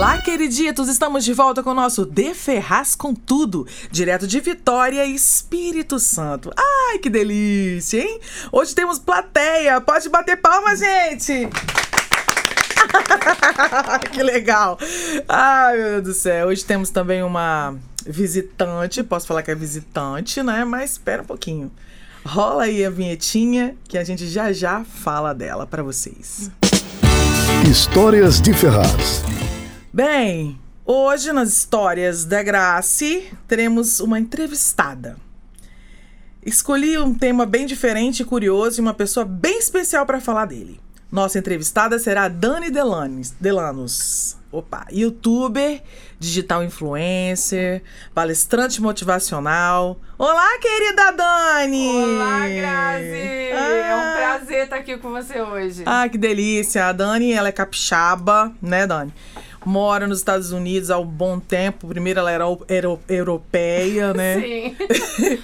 Olá, 0.00 0.16
queriditos! 0.16 0.88
Estamos 0.88 1.26
de 1.26 1.34
volta 1.34 1.62
com 1.62 1.72
o 1.72 1.74
nosso 1.74 2.06
De 2.06 2.32
Ferraz 2.32 2.94
com 2.94 3.14
Tudo, 3.14 3.66
direto 3.90 4.26
de 4.26 4.40
Vitória, 4.40 5.04
Espírito 5.04 5.98
Santo. 5.98 6.50
Ai, 6.56 6.96
que 6.96 7.10
delícia, 7.10 8.00
hein? 8.00 8.18
Hoje 8.50 8.74
temos 8.74 8.98
plateia. 8.98 9.78
Pode 9.78 10.08
bater 10.08 10.38
palma, 10.38 10.74
gente! 10.74 11.46
que 14.10 14.22
legal! 14.22 14.78
Ai, 15.28 15.76
meu 15.76 15.90
Deus 15.90 16.02
do 16.04 16.14
céu. 16.14 16.48
Hoje 16.48 16.64
temos 16.64 16.88
também 16.88 17.22
uma 17.22 17.74
visitante. 18.06 19.02
Posso 19.02 19.26
falar 19.26 19.42
que 19.42 19.50
é 19.50 19.54
visitante, 19.54 20.42
né? 20.42 20.64
Mas 20.64 20.92
espera 20.92 21.20
um 21.20 21.26
pouquinho. 21.26 21.70
Rola 22.24 22.64
aí 22.64 22.82
a 22.86 22.88
vinhetinha 22.88 23.76
que 23.86 23.98
a 23.98 24.04
gente 24.04 24.26
já 24.28 24.50
já 24.50 24.82
fala 24.82 25.34
dela 25.34 25.66
para 25.66 25.82
vocês. 25.82 26.50
Histórias 27.70 28.40
de 28.40 28.54
Ferraz. 28.54 29.22
Bem, 29.92 30.56
hoje 30.86 31.32
nas 31.32 31.48
histórias 31.48 32.24
da 32.24 32.44
Grace 32.44 33.28
teremos 33.48 33.98
uma 33.98 34.20
entrevistada. 34.20 35.16
Escolhi 36.46 36.96
um 36.96 37.12
tema 37.12 37.44
bem 37.44 37.66
diferente 37.66 38.22
e 38.22 38.24
curioso 38.24 38.80
e 38.80 38.82
uma 38.82 38.94
pessoa 38.94 39.26
bem 39.26 39.58
especial 39.58 40.06
para 40.06 40.20
falar 40.20 40.44
dele. 40.44 40.80
Nossa 41.10 41.40
entrevistada 41.40 41.98
será 41.98 42.28
Dani 42.28 42.70
Delanes, 42.70 43.32
Delanos. 43.40 44.38
Opa, 44.52 44.86
youtuber, 44.92 45.82
digital 46.20 46.62
influencer, 46.62 47.82
palestrante 48.14 48.80
motivacional. 48.80 49.98
Olá, 50.16 50.56
querida 50.60 51.10
Dani! 51.10 51.88
Olá, 51.88 52.48
Grazi! 52.48 53.52
Ah. 53.52 53.70
É 53.80 53.96
um 53.96 54.16
prazer 54.16 54.64
estar 54.64 54.76
aqui 54.76 54.96
com 54.98 55.10
você 55.10 55.40
hoje. 55.40 55.82
Ah, 55.84 56.08
que 56.08 56.18
delícia! 56.18 56.86
A 56.86 56.92
Dani, 56.92 57.32
ela 57.32 57.48
é 57.48 57.52
capixaba, 57.52 58.52
né, 58.62 58.86
Dani? 58.86 59.12
Mora 59.64 60.06
nos 60.06 60.18
Estados 60.18 60.52
Unidos 60.52 60.90
há 60.90 60.98
um 60.98 61.06
bom 61.06 61.38
tempo. 61.38 61.88
Primeiro 61.88 62.20
ela 62.20 62.30
era 62.30 62.44
euro, 62.44 63.00
europeia, 63.08 64.12
né? 64.14 64.40
Sim. 64.40 64.76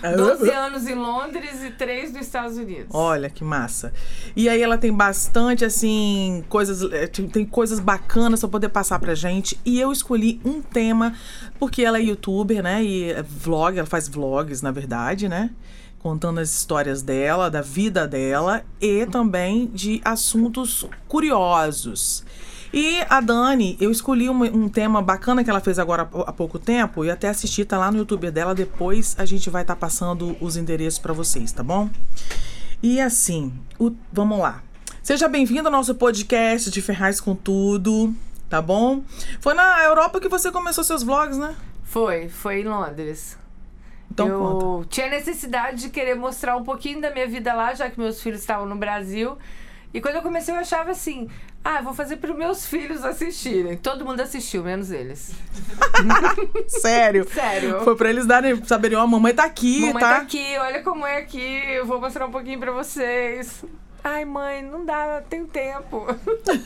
12 0.16 0.50
anos 0.50 0.86
em 0.86 0.94
Londres 0.94 1.62
e 1.62 1.70
3 1.70 2.12
nos 2.12 2.22
Estados 2.22 2.56
Unidos. 2.56 2.86
Olha 2.90 3.28
que 3.28 3.44
massa. 3.44 3.92
E 4.34 4.48
aí 4.48 4.62
ela 4.62 4.78
tem 4.78 4.92
bastante, 4.92 5.64
assim, 5.64 6.44
coisas. 6.48 6.82
Eh, 6.92 7.06
tem 7.06 7.44
coisas 7.44 7.78
bacanas 7.78 8.40
pra 8.40 8.48
poder 8.48 8.68
passar 8.68 8.98
pra 8.98 9.14
gente. 9.14 9.58
E 9.64 9.80
eu 9.80 9.92
escolhi 9.92 10.40
um 10.44 10.62
tema, 10.62 11.14
porque 11.58 11.82
ela 11.82 11.98
é 11.98 12.02
youtuber, 12.02 12.62
né? 12.62 12.82
E 12.82 13.10
é 13.10 13.22
vlog, 13.22 13.78
ela 13.78 13.86
faz 13.86 14.08
vlogs, 14.08 14.62
na 14.62 14.70
verdade, 14.70 15.28
né? 15.28 15.50
contando 15.98 16.38
as 16.38 16.50
histórias 16.50 17.02
dela, 17.02 17.50
da 17.50 17.60
vida 17.60 18.06
dela 18.06 18.64
e 18.80 19.04
também 19.06 19.66
de 19.66 20.00
assuntos 20.04 20.86
curiosos. 21.08 22.24
E 22.72 23.00
a 23.08 23.20
Dani, 23.20 23.76
eu 23.80 23.90
escolhi 23.90 24.28
um, 24.28 24.42
um, 24.42 24.68
tema 24.68 25.00
bacana 25.00 25.44
que 25.44 25.50
ela 25.50 25.60
fez 25.60 25.78
agora 25.78 26.02
há 26.02 26.32
pouco 26.32 26.58
tempo 26.58 27.04
e 27.04 27.10
até 27.10 27.28
assisti, 27.28 27.64
tá 27.64 27.78
lá 27.78 27.90
no 27.90 27.98
YouTube 27.98 28.30
dela. 28.30 28.54
Depois 28.54 29.14
a 29.18 29.24
gente 29.24 29.48
vai 29.48 29.62
estar 29.62 29.74
tá 29.74 29.80
passando 29.80 30.36
os 30.40 30.56
endereços 30.56 30.98
para 30.98 31.12
vocês, 31.12 31.52
tá 31.52 31.62
bom? 31.62 31.88
E 32.82 33.00
assim, 33.00 33.52
o, 33.78 33.92
vamos 34.12 34.38
lá. 34.38 34.62
Seja 35.02 35.28
bem-vindo 35.28 35.68
ao 35.68 35.72
nosso 35.72 35.94
podcast 35.94 36.70
de 36.70 36.82
Ferraz 36.82 37.20
com 37.20 37.34
Tudo, 37.34 38.12
tá 38.48 38.60
bom? 38.60 39.02
Foi 39.40 39.54
na 39.54 39.84
Europa 39.84 40.20
que 40.20 40.28
você 40.28 40.50
começou 40.50 40.82
seus 40.82 41.02
vlogs, 41.02 41.38
né? 41.38 41.54
Foi, 41.84 42.28
foi 42.28 42.60
em 42.60 42.64
Londres. 42.64 43.38
Então, 44.10 44.28
eu 44.28 44.40
conta. 44.40 44.88
tinha 44.88 45.08
necessidade 45.08 45.82
de 45.82 45.90
querer 45.90 46.14
mostrar 46.14 46.56
um 46.56 46.64
pouquinho 46.64 47.00
da 47.00 47.10
minha 47.10 47.26
vida 47.26 47.54
lá, 47.54 47.74
já 47.74 47.88
que 47.88 47.98
meus 47.98 48.20
filhos 48.20 48.40
estavam 48.40 48.66
no 48.66 48.76
Brasil. 48.76 49.36
E 49.92 50.00
quando 50.00 50.16
eu 50.16 50.22
comecei, 50.22 50.54
eu 50.54 50.58
achava 50.58 50.90
assim: 50.90 51.28
ah, 51.66 51.82
vou 51.82 51.92
fazer 51.92 52.18
para 52.18 52.30
os 52.30 52.38
meus 52.38 52.64
filhos 52.64 53.04
assistirem. 53.04 53.76
Todo 53.76 54.04
mundo 54.04 54.20
assistiu, 54.20 54.62
menos 54.62 54.92
eles. 54.92 55.32
Sério? 56.68 57.26
Sério. 57.28 57.80
Foi 57.82 57.96
para 57.96 58.08
eles 58.08 58.24
darem, 58.24 58.62
saberem, 58.64 58.96
ó, 58.96 59.02
oh, 59.02 59.06
mamãe 59.08 59.34
tá 59.34 59.42
aqui, 59.42 59.80
mamãe 59.80 60.00
tá? 60.00 60.14
tá 60.14 60.16
aqui, 60.18 60.56
olha 60.58 60.80
como 60.84 61.04
é 61.04 61.18
aqui, 61.18 61.62
eu 61.66 61.84
vou 61.84 62.00
mostrar 62.00 62.24
um 62.24 62.30
pouquinho 62.30 62.60
para 62.60 62.70
vocês. 62.70 63.64
Ai, 64.04 64.24
mãe, 64.24 64.62
não 64.62 64.84
dá, 64.84 65.20
tem 65.28 65.44
tempo. 65.44 66.06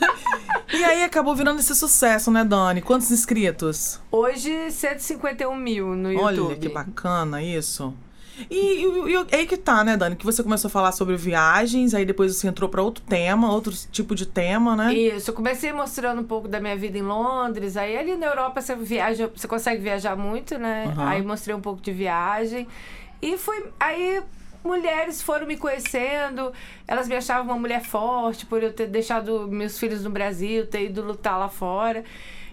e 0.71 0.83
aí 0.83 1.03
acabou 1.03 1.35
virando 1.35 1.59
esse 1.59 1.73
sucesso, 1.73 2.29
né, 2.29 2.43
Dani? 2.43 2.83
Quantos 2.83 3.09
inscritos? 3.09 3.99
Hoje, 4.11 4.69
151 4.69 5.55
mil 5.55 5.95
no 5.95 6.13
YouTube. 6.13 6.41
Olha 6.41 6.55
que 6.57 6.69
bacana 6.69 7.41
isso. 7.41 7.91
E, 8.49 8.55
e, 8.55 9.13
e, 9.13 9.35
aí 9.35 9.45
que 9.45 9.57
tá, 9.57 9.83
né, 9.83 9.97
Dani? 9.97 10.15
Que 10.15 10.25
você 10.25 10.41
começou 10.41 10.67
a 10.67 10.71
falar 10.71 10.91
sobre 10.91 11.15
viagens, 11.15 11.93
aí 11.93 12.05
depois 12.05 12.35
você 12.35 12.47
entrou 12.47 12.69
para 12.69 12.81
outro 12.81 13.03
tema, 13.03 13.51
outro 13.51 13.73
tipo 13.91 14.15
de 14.15 14.25
tema, 14.25 14.75
né? 14.75 14.93
Isso, 14.93 15.31
eu 15.31 15.35
comecei 15.35 15.71
mostrando 15.73 16.21
um 16.21 16.25
pouco 16.25 16.47
da 16.47 16.59
minha 16.59 16.75
vida 16.75 16.97
em 16.97 17.01
Londres. 17.01 17.77
Aí 17.77 17.97
ali 17.97 18.15
na 18.15 18.27
Europa 18.27 18.61
você 18.61 18.75
viaja, 18.75 19.29
você 19.35 19.47
consegue 19.47 19.81
viajar 19.81 20.15
muito, 20.15 20.57
né? 20.57 20.93
Uhum. 20.95 21.07
Aí 21.07 21.21
mostrei 21.21 21.55
um 21.55 21.61
pouco 21.61 21.81
de 21.81 21.91
viagem. 21.91 22.67
E 23.21 23.37
fui. 23.37 23.65
Aí 23.79 24.21
mulheres 24.63 25.21
foram 25.21 25.47
me 25.47 25.57
conhecendo, 25.57 26.53
elas 26.87 27.07
me 27.07 27.15
achavam 27.15 27.45
uma 27.45 27.59
mulher 27.59 27.83
forte 27.83 28.45
por 28.45 28.61
eu 28.61 28.71
ter 28.71 28.87
deixado 28.87 29.47
meus 29.47 29.77
filhos 29.79 30.03
no 30.03 30.09
Brasil, 30.09 30.67
ter 30.67 30.85
ido 30.85 31.01
lutar 31.01 31.37
lá 31.37 31.49
fora. 31.49 32.03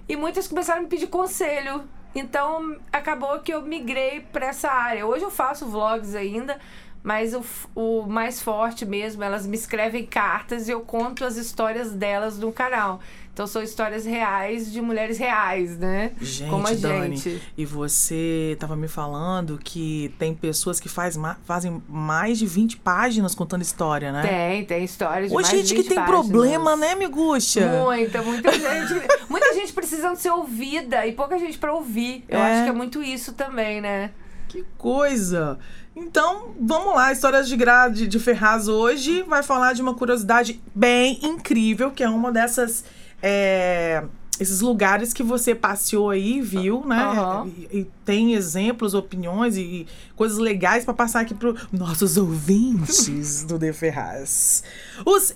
E 0.08 0.16
muitas 0.16 0.48
começaram 0.48 0.80
a 0.80 0.82
me 0.82 0.88
pedir 0.88 1.06
conselho 1.06 1.84
então 2.14 2.76
acabou 2.92 3.38
que 3.40 3.52
eu 3.52 3.62
migrei 3.62 4.20
para 4.20 4.46
essa 4.46 4.70
área. 4.70 5.06
Hoje 5.06 5.24
eu 5.24 5.30
faço 5.30 5.66
vlogs 5.66 6.14
ainda, 6.14 6.58
mas 7.02 7.34
o, 7.34 7.44
o 7.74 8.06
mais 8.06 8.42
forte 8.42 8.84
mesmo, 8.84 9.22
elas 9.22 9.46
me 9.46 9.56
escrevem 9.56 10.04
cartas 10.04 10.68
e 10.68 10.72
eu 10.72 10.80
conto 10.80 11.24
as 11.24 11.36
histórias 11.36 11.92
delas 11.92 12.38
no 12.38 12.52
canal. 12.52 13.00
Então 13.38 13.46
são 13.46 13.62
histórias 13.62 14.04
reais 14.04 14.72
de 14.72 14.80
mulheres 14.80 15.16
reais, 15.16 15.78
né? 15.78 16.10
Gente, 16.20 16.50
Como 16.50 16.66
a 16.66 16.72
Dani, 16.72 17.16
gente. 17.16 17.40
E 17.56 17.64
você 17.64 18.50
estava 18.54 18.74
me 18.74 18.88
falando 18.88 19.60
que 19.62 20.12
tem 20.18 20.34
pessoas 20.34 20.80
que 20.80 20.88
faz, 20.88 21.16
fazem 21.44 21.80
mais 21.88 22.36
de 22.40 22.46
20 22.46 22.78
páginas 22.78 23.36
contando 23.36 23.62
história, 23.62 24.10
né? 24.10 24.22
Tem, 24.26 24.64
tem 24.64 24.82
histórias 24.82 25.28
de 25.28 25.32
Ô, 25.32 25.36
mais 25.36 25.50
gente 25.50 25.68
de 25.68 25.74
20 25.76 25.82
que 25.84 25.88
tem 25.88 25.98
páginas. 25.98 26.26
problema, 26.26 26.74
né, 26.74 26.96
Miguxa? 26.96 27.60
Muita, 27.84 28.22
muita 28.22 28.50
gente. 28.50 29.06
muita 29.30 29.54
gente 29.54 29.72
precisando 29.72 30.16
ser 30.16 30.30
ouvida 30.30 31.06
e 31.06 31.12
pouca 31.12 31.38
gente 31.38 31.58
para 31.58 31.72
ouvir. 31.72 32.24
Eu 32.28 32.40
É. 32.40 32.42
acho 32.54 32.64
que 32.64 32.70
é 32.70 32.72
muito 32.72 33.00
isso 33.00 33.34
também, 33.34 33.80
né? 33.80 34.10
Que 34.48 34.64
coisa! 34.76 35.60
Então, 35.94 36.56
vamos 36.60 36.92
lá, 36.92 37.12
Histórias 37.12 37.48
de 37.48 37.56
Grade 37.56 38.08
de 38.08 38.18
Ferraz 38.18 38.66
hoje 38.66 39.22
vai 39.22 39.44
falar 39.44 39.74
de 39.74 39.82
uma 39.82 39.94
curiosidade 39.94 40.60
bem 40.74 41.20
incrível, 41.22 41.92
que 41.92 42.02
é 42.02 42.08
uma 42.08 42.32
dessas. 42.32 42.84
É, 43.22 44.04
esses 44.40 44.60
lugares 44.60 45.12
que 45.12 45.22
você 45.22 45.54
passeou 45.54 46.10
aí, 46.10 46.40
viu, 46.40 46.84
né? 46.86 47.02
Aham. 47.02 47.50
E, 47.72 47.78
e 47.78 47.84
tem 48.04 48.34
exemplos, 48.34 48.94
opiniões 48.94 49.56
e, 49.56 49.60
e 49.60 49.86
coisas 50.14 50.38
legais 50.38 50.84
para 50.84 50.94
passar 50.94 51.20
aqui 51.20 51.34
para 51.34 51.54
nossos 51.72 52.16
ouvintes 52.16 53.44
do 53.44 53.58
De 53.58 53.72
Ferraz. 53.72 54.62
Os. 55.04 55.34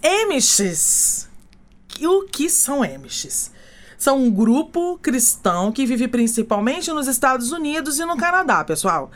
E 1.99 2.07
O 2.07 2.27
que 2.27 2.49
são 2.49 2.83
Amish? 2.83 3.51
São 3.99 4.19
um 4.19 4.31
grupo 4.31 4.99
cristão 4.99 5.71
que 5.71 5.87
vive 5.87 6.09
principalmente 6.09 6.91
nos 6.91 7.07
Estados 7.07 7.53
Unidos 7.53 7.99
e 7.99 8.05
no 8.05 8.17
Canadá, 8.17 8.65
pessoal. 8.65 9.11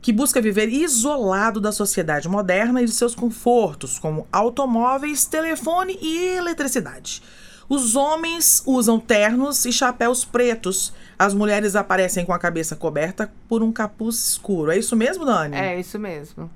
Que 0.00 0.12
busca 0.12 0.40
viver 0.40 0.68
isolado 0.68 1.60
da 1.60 1.72
sociedade 1.72 2.26
moderna 2.28 2.80
e 2.80 2.86
de 2.86 2.92
seus 2.92 3.14
confortos, 3.14 3.98
como 3.98 4.26
automóveis, 4.32 5.26
telefone 5.26 5.98
e 6.00 6.36
eletricidade. 6.36 7.22
Os 7.70 7.94
homens 7.94 8.64
usam 8.66 8.98
ternos 8.98 9.64
e 9.64 9.72
chapéus 9.72 10.24
pretos. 10.24 10.92
As 11.16 11.32
mulheres 11.32 11.76
aparecem 11.76 12.26
com 12.26 12.32
a 12.32 12.38
cabeça 12.38 12.74
coberta 12.74 13.32
por 13.48 13.62
um 13.62 13.70
capuz 13.70 14.16
escuro. 14.16 14.72
É 14.72 14.76
isso 14.76 14.96
mesmo, 14.96 15.24
Dani? 15.24 15.54
É 15.54 15.78
isso 15.78 15.96
mesmo. 15.96 16.50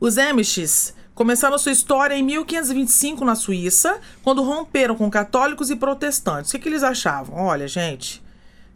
Os 0.00 0.16
Amishes 0.16 0.94
começaram 1.14 1.58
sua 1.58 1.70
história 1.70 2.14
em 2.14 2.22
1525 2.22 3.26
na 3.26 3.34
Suíça, 3.34 4.00
quando 4.22 4.42
romperam 4.42 4.96
com 4.96 5.10
católicos 5.10 5.68
e 5.68 5.76
protestantes. 5.76 6.50
O 6.50 6.54
que, 6.54 6.60
que 6.60 6.68
eles 6.70 6.82
achavam? 6.82 7.36
Olha, 7.36 7.68
gente, 7.68 8.22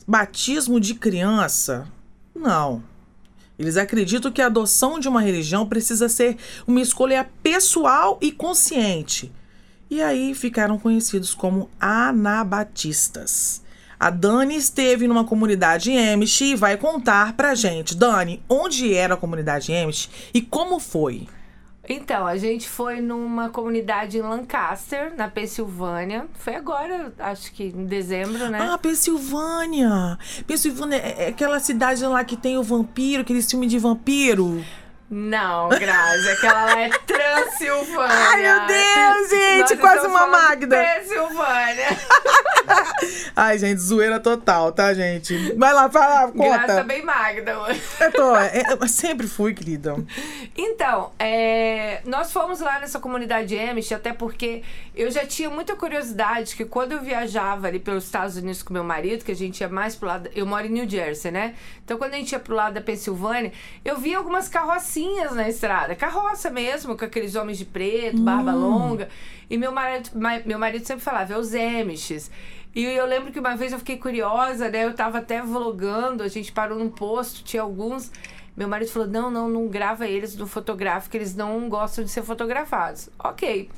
batismo 0.06 0.78
de 0.78 0.94
criança? 0.94 1.88
Não. 2.34 2.84
Eles 3.58 3.78
acreditam 3.78 4.30
que 4.30 4.42
a 4.42 4.46
adoção 4.46 4.98
de 4.98 5.08
uma 5.08 5.22
religião 5.22 5.66
precisa 5.66 6.06
ser 6.06 6.36
uma 6.66 6.82
escolha 6.82 7.26
pessoal 7.42 8.18
e 8.20 8.30
consciente. 8.30 9.32
E 9.88 10.02
aí 10.02 10.34
ficaram 10.34 10.78
conhecidos 10.78 11.34
como 11.34 11.70
anabatistas. 11.80 13.62
A 13.98 14.10
Dani 14.10 14.56
esteve 14.56 15.08
numa 15.08 15.24
comunidade 15.24 15.96
Amish 15.96 16.40
e 16.42 16.54
vai 16.54 16.76
contar 16.76 17.34
pra 17.34 17.54
gente. 17.54 17.96
Dani, 17.96 18.42
onde 18.48 18.92
era 18.92 19.14
a 19.14 19.16
comunidade 19.16 19.72
Amish 19.72 20.10
e 20.34 20.42
como 20.42 20.78
foi? 20.78 21.26
Então, 21.88 22.26
a 22.26 22.36
gente 22.36 22.68
foi 22.68 23.00
numa 23.00 23.48
comunidade 23.48 24.18
em 24.18 24.20
Lancaster, 24.20 25.14
na 25.16 25.28
Pensilvânia. 25.28 26.26
Foi 26.34 26.56
agora, 26.56 27.12
acho 27.18 27.52
que 27.52 27.64
em 27.64 27.86
dezembro, 27.86 28.50
né? 28.50 28.58
Ah, 28.60 28.76
Pensilvânia! 28.76 30.18
Pensilvânia 30.46 30.96
é 30.96 31.28
aquela 31.28 31.60
cidade 31.60 32.04
lá 32.04 32.24
que 32.24 32.36
tem 32.36 32.58
o 32.58 32.62
vampiro, 32.62 33.22
aquele 33.22 33.40
filme 33.40 33.68
de 33.68 33.78
vampiro. 33.78 34.64
Não, 35.08 35.68
Grazi, 35.68 36.28
aquela 36.30 36.64
lá 36.64 36.80
é 36.80 36.88
Transilvânia. 36.88 38.10
Ai, 38.10 38.42
meu 38.42 38.66
Deus, 38.66 39.30
gente, 39.30 39.76
quase 39.76 40.04
uma 40.04 40.26
Magda. 40.26 40.76
Pensilvânia. 40.76 41.86
Ai, 43.36 43.56
gente, 43.56 43.80
zoeira 43.80 44.18
total, 44.18 44.72
tá, 44.72 44.92
gente? 44.92 45.54
Vai 45.54 45.72
lá, 45.72 45.88
fala, 45.88 46.32
Grazi 46.32 46.66
tá 46.66 46.66
conta. 46.66 46.82
bem 46.82 47.04
Magda 47.04 47.60
hoje. 47.60 47.80
Eu 48.00 48.12
tô, 48.12 48.36
é, 48.36 48.64
eu 48.80 48.88
sempre 48.88 49.28
fui, 49.28 49.54
querida. 49.54 49.94
Então, 50.56 51.12
é, 51.20 52.00
nós 52.04 52.32
fomos 52.32 52.58
lá 52.58 52.80
nessa 52.80 52.98
comunidade 52.98 53.56
Amish, 53.56 53.92
até 53.92 54.12
porque 54.12 54.64
eu 54.92 55.08
já 55.08 55.24
tinha 55.24 55.48
muita 55.48 55.76
curiosidade 55.76 56.56
que 56.56 56.64
quando 56.64 56.92
eu 56.92 57.00
viajava 57.00 57.68
ali 57.68 57.78
pelos 57.78 58.04
Estados 58.04 58.36
Unidos 58.36 58.60
com 58.60 58.72
meu 58.72 58.82
marido, 58.82 59.24
que 59.24 59.30
a 59.30 59.36
gente 59.36 59.60
ia 59.60 59.68
mais 59.68 59.94
pro 59.94 60.08
lado. 60.08 60.28
Eu 60.34 60.46
moro 60.46 60.66
em 60.66 60.70
New 60.70 60.88
Jersey, 60.88 61.30
né? 61.30 61.54
Então, 61.84 61.96
quando 61.96 62.14
a 62.14 62.16
gente 62.16 62.32
ia 62.32 62.40
pro 62.40 62.56
lado 62.56 62.74
da 62.74 62.80
Pensilvânia, 62.80 63.52
eu 63.84 63.98
via 63.98 64.18
algumas 64.18 64.48
carrocinhas 64.48 64.95
na 65.34 65.48
estrada. 65.48 65.94
Carroça 65.94 66.50
mesmo, 66.50 66.96
com 66.96 67.04
aqueles 67.04 67.34
homens 67.34 67.58
de 67.58 67.64
preto, 67.64 68.18
barba 68.22 68.52
longa. 68.52 69.08
E 69.50 69.56
meu 69.56 69.72
marido, 69.72 70.10
ma- 70.14 70.40
meu 70.44 70.58
marido 70.58 70.84
sempre 70.86 71.04
falava, 71.04 71.34
é 71.34 71.38
os 71.38 71.54
Amishes. 71.54 72.30
E 72.74 72.84
eu 72.84 73.06
lembro 73.06 73.32
que 73.32 73.38
uma 73.40 73.56
vez 73.56 73.72
eu 73.72 73.78
fiquei 73.78 73.96
curiosa, 73.96 74.68
né? 74.68 74.84
Eu 74.84 74.94
tava 74.94 75.18
até 75.18 75.40
vlogando, 75.40 76.22
a 76.22 76.28
gente 76.28 76.52
parou 76.52 76.78
num 76.78 76.90
posto, 76.90 77.42
tinha 77.42 77.62
alguns. 77.62 78.10
Meu 78.56 78.68
marido 78.68 78.90
falou: 78.90 79.08
não, 79.08 79.30
não, 79.30 79.48
não 79.48 79.68
grava 79.68 80.06
eles 80.06 80.36
no 80.36 80.46
fotográfico, 80.46 81.16
eles 81.16 81.34
não 81.34 81.68
gostam 81.68 82.04
de 82.04 82.10
ser 82.10 82.22
fotografados. 82.22 83.08
Ok. 83.18 83.70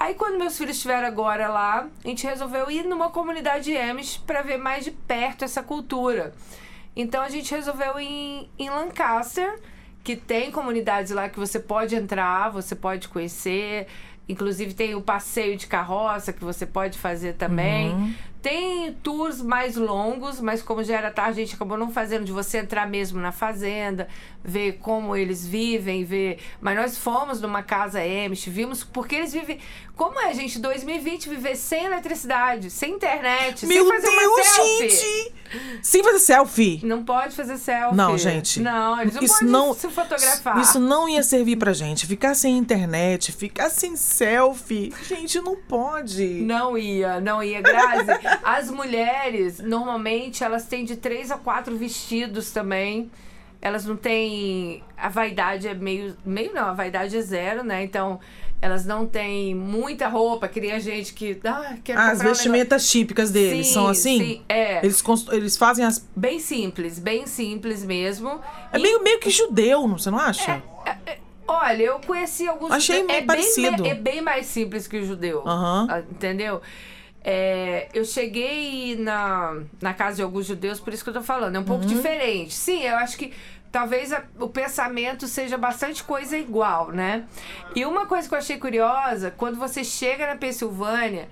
Aí 0.00 0.14
quando 0.14 0.38
meus 0.38 0.56
filhos 0.56 0.76
estiveram 0.76 1.08
agora 1.08 1.48
lá, 1.48 1.88
a 2.04 2.08
gente 2.08 2.24
resolveu 2.26 2.70
ir 2.70 2.84
numa 2.84 3.10
comunidade 3.10 3.76
Amish 3.76 4.18
para 4.18 4.42
ver 4.42 4.56
mais 4.56 4.84
de 4.84 4.90
perto 4.92 5.44
essa 5.44 5.62
cultura. 5.62 6.32
Então 6.94 7.20
a 7.22 7.28
gente 7.28 7.52
resolveu 7.54 7.98
ir 7.98 8.06
em, 8.06 8.50
em 8.58 8.70
Lancaster, 8.70 9.58
que 10.08 10.16
tem 10.16 10.50
comunidades 10.50 11.12
lá 11.12 11.28
que 11.28 11.38
você 11.38 11.60
pode 11.60 11.94
entrar, 11.94 12.48
você 12.48 12.74
pode 12.74 13.08
conhecer. 13.08 13.86
Inclusive 14.26 14.72
tem 14.72 14.94
o 14.94 15.02
passeio 15.02 15.54
de 15.54 15.66
carroça 15.66 16.32
que 16.32 16.42
você 16.42 16.64
pode 16.64 16.98
fazer 16.98 17.34
também. 17.34 17.90
Tem 18.40 18.92
tours 19.02 19.42
mais 19.42 19.74
longos, 19.76 20.40
mas 20.40 20.62
como 20.62 20.84
já 20.84 20.96
era 20.96 21.10
tarde, 21.10 21.40
a 21.40 21.44
gente 21.44 21.56
acabou 21.56 21.76
não 21.76 21.90
fazendo 21.90 22.24
de 22.24 22.30
você 22.30 22.58
entrar 22.58 22.86
mesmo 22.88 23.20
na 23.20 23.32
fazenda, 23.32 24.06
ver 24.44 24.74
como 24.74 25.16
eles 25.16 25.46
vivem, 25.46 26.04
ver. 26.04 26.38
Mas 26.60 26.76
nós 26.76 26.96
fomos 26.96 27.40
numa 27.40 27.62
casa 27.62 27.98
Amish, 28.00 28.46
vimos 28.46 28.84
porque 28.84 29.16
eles 29.16 29.32
vivem. 29.32 29.58
Como 29.96 30.20
é, 30.20 30.32
gente, 30.32 30.60
2020 30.60 31.28
viver 31.28 31.56
sem 31.56 31.86
eletricidade, 31.86 32.70
sem 32.70 32.92
internet, 32.92 33.66
Meu 33.66 33.84
sem 33.84 33.92
fazer 33.92 34.08
uma 34.08 34.20
Deus, 34.20 34.46
selfie. 34.46 34.90
gente! 34.90 35.38
Sem 35.82 36.04
fazer 36.04 36.18
selfie. 36.18 36.80
Não 36.84 37.02
pode 37.04 37.34
fazer 37.34 37.56
selfie. 37.56 37.96
Não, 37.96 38.18
gente. 38.18 38.60
Não, 38.60 39.00
eles 39.00 39.14
não 39.14 39.22
isso 39.22 39.34
podem 39.34 39.48
não, 39.48 39.74
se 39.74 39.88
fotografar. 39.88 40.58
Isso 40.60 40.78
não 40.78 41.08
ia 41.08 41.22
servir 41.22 41.56
pra 41.56 41.72
gente. 41.72 42.06
Ficar 42.06 42.34
sem 42.34 42.56
internet, 42.56 43.32
ficar 43.32 43.70
sem 43.70 43.96
selfie. 43.96 44.92
Gente, 45.02 45.40
não 45.40 45.56
pode. 45.56 46.24
Não 46.42 46.76
ia, 46.76 47.20
não 47.20 47.42
ia. 47.42 47.60
Grazi, 47.62 48.12
as 48.42 48.70
mulheres, 48.70 49.58
normalmente, 49.60 50.42
elas 50.44 50.66
têm 50.66 50.84
de 50.84 50.96
três 50.96 51.30
a 51.30 51.36
quatro 51.38 51.76
vestidos 51.76 52.50
também. 52.50 53.10
Elas 53.60 53.84
não 53.84 53.96
têm. 53.96 54.82
A 54.96 55.08
vaidade 55.08 55.66
é 55.66 55.74
meio. 55.74 56.16
Meio 56.24 56.52
não, 56.54 56.66
a 56.68 56.72
vaidade 56.72 57.16
é 57.16 57.20
zero, 57.20 57.64
né? 57.64 57.82
Então, 57.82 58.20
elas 58.62 58.86
não 58.86 59.04
têm 59.04 59.52
muita 59.52 60.06
roupa. 60.06 60.46
Que 60.46 60.60
nem 60.60 60.70
a 60.72 60.78
gente 60.78 61.12
que. 61.12 61.40
Ah, 61.44 61.74
quer 61.82 61.96
As 61.98 62.12
comprar 62.12 62.26
um 62.26 62.32
vestimentas 62.32 62.88
típicas 62.88 63.32
deles 63.32 63.66
Sim, 63.66 63.72
são 63.72 63.88
assim? 63.88 64.18
sim, 64.18 64.42
é. 64.48 64.78
Eles, 64.84 65.02
eles 65.32 65.56
fazem 65.56 65.84
as. 65.84 66.06
Bem 66.14 66.38
simples, 66.38 67.00
bem 67.00 67.26
simples 67.26 67.84
mesmo. 67.84 68.40
É 68.72 68.78
E- 68.78 68.82
meio, 68.82 69.02
meio 69.02 69.18
que 69.18 69.28
judeu, 69.30 69.88
não- 69.88 69.98
você 69.98 70.10
não 70.10 70.18
acha? 70.20 70.62
Olha, 71.50 71.82
eu 71.82 71.98
conheci 72.06 72.46
alguns 72.46 72.70
Achei 72.70 72.96
judeus. 73.00 73.06
meio 73.10 73.22
é 73.22 73.26
parecido. 73.26 73.82
Bem, 73.82 73.90
é 73.92 73.94
bem 73.94 74.20
mais 74.20 74.46
simples 74.46 74.86
que 74.86 74.98
o 74.98 75.04
judeu. 75.04 75.42
Aham. 75.48 75.86
ah, 75.90 76.00
Entendeu? 76.00 76.60
É, 77.30 77.88
eu 77.92 78.06
cheguei 78.06 78.96
na, 78.96 79.60
na 79.82 79.92
casa 79.92 80.16
de 80.16 80.22
alguns 80.22 80.46
judeus, 80.46 80.80
por 80.80 80.94
isso 80.94 81.04
que 81.04 81.10
eu 81.10 81.14
tô 81.14 81.22
falando. 81.22 81.56
É 81.56 81.58
um 81.58 81.60
Uhum. 81.60 81.66
pouco 81.66 81.84
diferente. 81.84 82.54
Sim, 82.54 82.80
eu 82.84 82.96
acho 82.96 83.18
que 83.18 83.34
talvez 83.70 84.14
a- 84.14 84.24
o 84.40 84.48
pensamento 84.48 85.26
seja 85.26 85.58
bastante 85.58 86.02
coisa 86.02 86.38
igual, 86.38 86.90
né? 86.90 87.26
E 87.76 87.84
uma 87.84 88.06
coisa 88.06 88.26
que 88.26 88.34
eu 88.34 88.38
achei 88.38 88.56
curiosa, 88.56 89.30
quando 89.30 89.58
você 89.58 89.84
chega 89.84 90.26
na 90.26 90.36
Pensilvânia, 90.36 91.28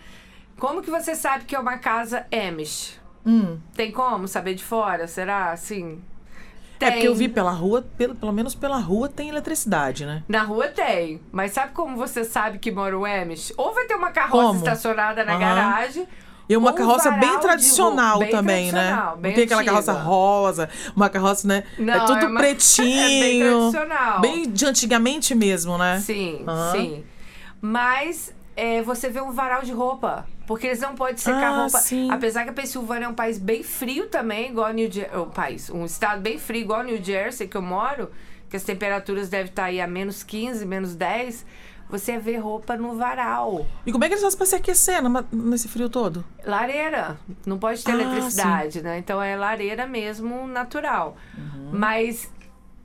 como 0.58 0.82
que 0.82 0.90
você 0.90 1.14
sabe 1.14 1.46
que 1.46 1.56
é 1.56 1.58
uma 1.58 1.78
casa 1.78 2.26
Amish? 2.30 3.00
Hum. 3.24 3.58
Tem 3.74 3.90
como 3.90 4.28
saber 4.28 4.54
de 4.54 4.62
fora? 4.62 5.06
Será 5.08 5.50
assim? 5.50 6.02
É 6.80 6.90
porque 6.90 7.08
eu 7.08 7.14
vi 7.14 7.28
pela 7.28 7.50
rua, 7.50 7.82
pelo, 7.96 8.14
pelo 8.14 8.32
menos 8.32 8.54
pela 8.54 8.78
rua 8.78 9.08
tem 9.08 9.28
eletricidade, 9.28 10.04
né? 10.04 10.22
Na 10.28 10.42
rua 10.42 10.68
tem, 10.68 11.20
mas 11.32 11.52
sabe 11.52 11.72
como 11.72 11.96
você 11.96 12.24
sabe 12.24 12.58
que 12.58 12.70
mora 12.70 12.98
o 12.98 13.04
Amish? 13.04 13.52
Ou 13.56 13.72
vai 13.74 13.86
ter 13.86 13.94
uma 13.94 14.10
carroça 14.10 14.46
Como? 14.46 14.58
estacionada 14.58 15.24
na 15.24 15.32
Aham. 15.32 15.40
garagem. 15.40 16.06
E 16.48 16.56
uma 16.56 16.70
um 16.70 16.74
carroça 16.74 17.10
bem 17.10 17.40
tradicional 17.40 18.20
bem 18.20 18.30
também, 18.30 18.70
tradicional, 18.70 19.16
né? 19.16 19.22
bem 19.22 19.30
Não 19.30 19.34
tem 19.34 19.44
aquela 19.44 19.64
carroça 19.64 19.92
rosa, 19.94 20.68
uma 20.94 21.08
carroça, 21.08 21.48
né? 21.48 21.64
Não, 21.76 21.94
é 21.94 22.00
tudo 22.00 22.24
é 22.24 22.28
uma- 22.28 22.40
pretinho. 22.40 23.02
é 23.02 23.20
bem 23.20 23.40
tradicional. 23.40 24.20
Bem 24.20 24.50
de 24.50 24.64
antigamente 24.66 25.34
mesmo, 25.34 25.76
né? 25.76 25.98
Sim, 26.00 26.44
Aham. 26.46 26.72
sim. 26.72 27.04
Mas 27.60 28.32
é, 28.54 28.80
você 28.82 29.08
vê 29.08 29.20
um 29.20 29.32
varal 29.32 29.62
de 29.62 29.72
roupa. 29.72 30.26
Porque 30.46 30.66
eles 30.68 30.80
não 30.80 30.94
podem 30.94 31.16
secar 31.16 31.52
Ah, 31.52 31.62
roupa. 31.62 31.78
sim. 31.78 32.10
Apesar 32.10 32.44
que 32.44 32.50
a 32.50 32.52
Pensilvânia 32.52 33.06
é 33.06 33.08
um 33.08 33.14
país 33.14 33.38
bem 33.38 33.62
frio 33.62 34.06
também, 34.06 34.50
igual 34.50 34.72
New 34.72 34.90
Jersey. 34.90 35.18
Um 35.18 35.28
país, 35.30 35.70
um 35.70 35.84
estado 35.84 36.20
bem 36.20 36.38
frio, 36.38 36.60
igual 36.60 36.82
New 36.84 37.02
Jersey, 37.02 37.48
que 37.48 37.56
eu 37.56 37.62
moro, 37.62 38.10
que 38.48 38.56
as 38.56 38.62
temperaturas 38.62 39.28
devem 39.28 39.46
estar 39.50 39.64
aí 39.64 39.80
a 39.80 39.86
menos 39.86 40.22
15, 40.22 40.64
menos 40.64 40.94
10. 40.94 41.44
Você 41.88 42.18
vê 42.18 42.36
roupa 42.36 42.76
no 42.76 42.96
varal. 42.96 43.64
E 43.86 43.92
como 43.92 44.02
é 44.04 44.08
que 44.08 44.14
eles 44.14 44.22
fazem 44.22 44.36
pra 44.36 44.46
se 44.46 44.56
aquecer 44.56 45.00
nesse 45.32 45.68
frio 45.68 45.88
todo? 45.88 46.24
Lareira. 46.44 47.16
Não 47.46 47.58
pode 47.58 47.84
ter 47.84 47.92
Ah, 47.92 47.94
eletricidade, 47.94 48.82
né? 48.82 48.98
Então 48.98 49.22
é 49.22 49.36
lareira 49.36 49.86
mesmo 49.86 50.48
natural. 50.48 51.16
Uhum. 51.38 51.70
Mas 51.72 52.28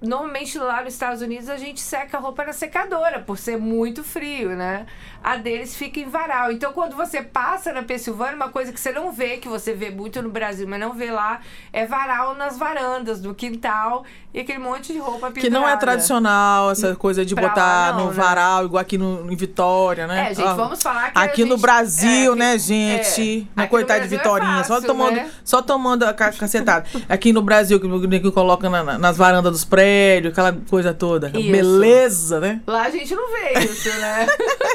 normalmente 0.01 0.57
lá 0.57 0.83
nos 0.83 0.93
Estados 0.93 1.21
Unidos 1.21 1.47
a 1.49 1.57
gente 1.57 1.79
seca 1.79 2.17
a 2.17 2.19
roupa 2.19 2.43
na 2.45 2.53
secadora, 2.53 3.19
por 3.19 3.37
ser 3.37 3.57
muito 3.57 4.03
frio, 4.03 4.49
né? 4.55 4.85
A 5.23 5.37
deles 5.37 5.75
fica 5.75 5.99
em 5.99 6.09
varal. 6.09 6.51
Então 6.51 6.73
quando 6.73 6.95
você 6.95 7.21
passa 7.21 7.71
na 7.71 7.83
Pensilvânia, 7.83 8.35
uma 8.35 8.49
coisa 8.49 8.71
que 8.73 8.79
você 8.79 8.91
não 8.91 9.11
vê, 9.11 9.37
que 9.37 9.47
você 9.47 9.73
vê 9.73 9.91
muito 9.91 10.19
no 10.21 10.29
Brasil, 10.29 10.67
mas 10.67 10.79
não 10.79 10.93
vê 10.93 11.11
lá, 11.11 11.39
é 11.71 11.85
varal 11.85 12.33
nas 12.33 12.57
varandas, 12.57 13.21
no 13.21 13.35
quintal 13.35 14.03
e 14.33 14.39
aquele 14.39 14.57
monte 14.57 14.91
de 14.93 14.97
roupa 14.99 15.27
pendurada. 15.27 15.41
Que 15.41 15.49
não 15.49 15.67
é 15.69 15.77
tradicional 15.77 16.71
essa 16.71 16.95
coisa 16.95 17.23
de 17.23 17.35
Pra 17.35 17.43
lá 17.43 17.49
botar 17.49 17.93
não, 17.93 18.05
no 18.05 18.11
né? 18.11 18.13
varal, 18.13 18.65
igual 18.65 18.81
aqui 18.81 18.97
no, 18.97 19.31
em 19.31 19.35
Vitória, 19.35 20.07
né? 20.07 20.31
É, 20.31 20.33
gente, 20.33 20.47
Ah, 20.47 20.53
vamos 20.55 20.81
falar 20.81 21.11
que 21.11 21.19
Aqui 21.19 21.43
no 21.43 21.51
gente- 21.51 21.61
Brasil, 21.61 22.33
é, 22.33 22.35
né, 22.35 22.57
gente? 22.57 23.47
é, 23.55 23.61
Não 23.61 23.67
coitada 23.67 23.99
no 24.01 24.07
de 24.07 24.15
é 24.15 24.17
Vitorinha, 24.17 24.63
só 24.63 24.75
fácil, 24.75 24.87
tomando, 24.87 25.15
né? 25.15 25.31
só 25.43 25.61
tomando 25.61 26.03
a 26.03 26.13
ca- 26.13 26.31
cacetada. 26.31 26.85
Aqui 27.07 27.31
no 27.31 27.41
Brasil, 27.43 27.79
que 27.79 27.85
o 28.27 28.31
coloca 28.31 28.67
na- 28.69 28.97
nas 28.97 29.17
varandas 29.17 29.51
dos 29.51 29.65
prédios, 29.65 29.90
aquela 30.29 30.53
coisa 30.53 30.93
toda. 30.93 31.27
Isso. 31.27 31.51
Beleza, 31.51 32.39
né? 32.39 32.61
Lá 32.67 32.83
a 32.83 32.89
gente 32.89 33.13
não 33.15 33.31
vê 33.31 33.59
isso, 33.59 33.89
né? 33.99 34.27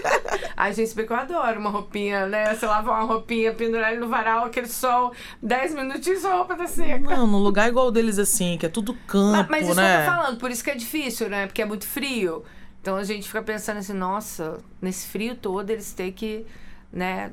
a 0.56 0.70
gente 0.73 0.94
bem 0.94 1.06
que 1.06 1.12
eu 1.12 1.16
adoro 1.16 1.61
uma 1.61 1.70
roupinha, 1.70 2.26
né? 2.26 2.54
Você 2.54 2.66
lava 2.66 2.90
uma 2.90 3.02
roupinha, 3.02 3.52
pendurar 3.52 3.96
no 3.96 4.08
varal, 4.08 4.44
aquele 4.44 4.68
sol, 4.68 5.12
10 5.42 5.75
minutinhos, 5.75 6.25
a 6.25 6.35
roupa 6.35 6.56
tá 6.56 6.66
seca. 6.66 6.99
Não, 6.99 7.26
num 7.26 7.38
lugar 7.38 7.68
igual 7.68 7.88
o 7.88 7.90
deles 7.90 8.18
assim, 8.18 8.56
que 8.58 8.66
é 8.66 8.68
tudo 8.68 8.94
campo, 9.06 9.49
Mas, 9.49 9.49
mas 9.49 9.66
isso 9.66 9.75
né? 9.75 9.96
que 9.96 10.02
eu 10.02 10.14
tô 10.14 10.20
falando, 10.20 10.38
por 10.38 10.50
isso 10.50 10.64
que 10.64 10.70
é 10.70 10.75
difícil, 10.75 11.28
né? 11.28 11.46
Porque 11.46 11.62
é 11.62 11.66
muito 11.66 11.87
frio. 11.87 12.44
Então 12.80 12.96
a 12.96 13.02
gente 13.02 13.26
fica 13.26 13.42
pensando 13.42 13.78
assim, 13.78 13.92
nossa, 13.92 14.58
nesse 14.80 15.08
frio 15.08 15.35
todo 15.35 15.70
eles 15.70 15.92
têm 15.92 16.12
que, 16.12 16.46
né, 16.92 17.32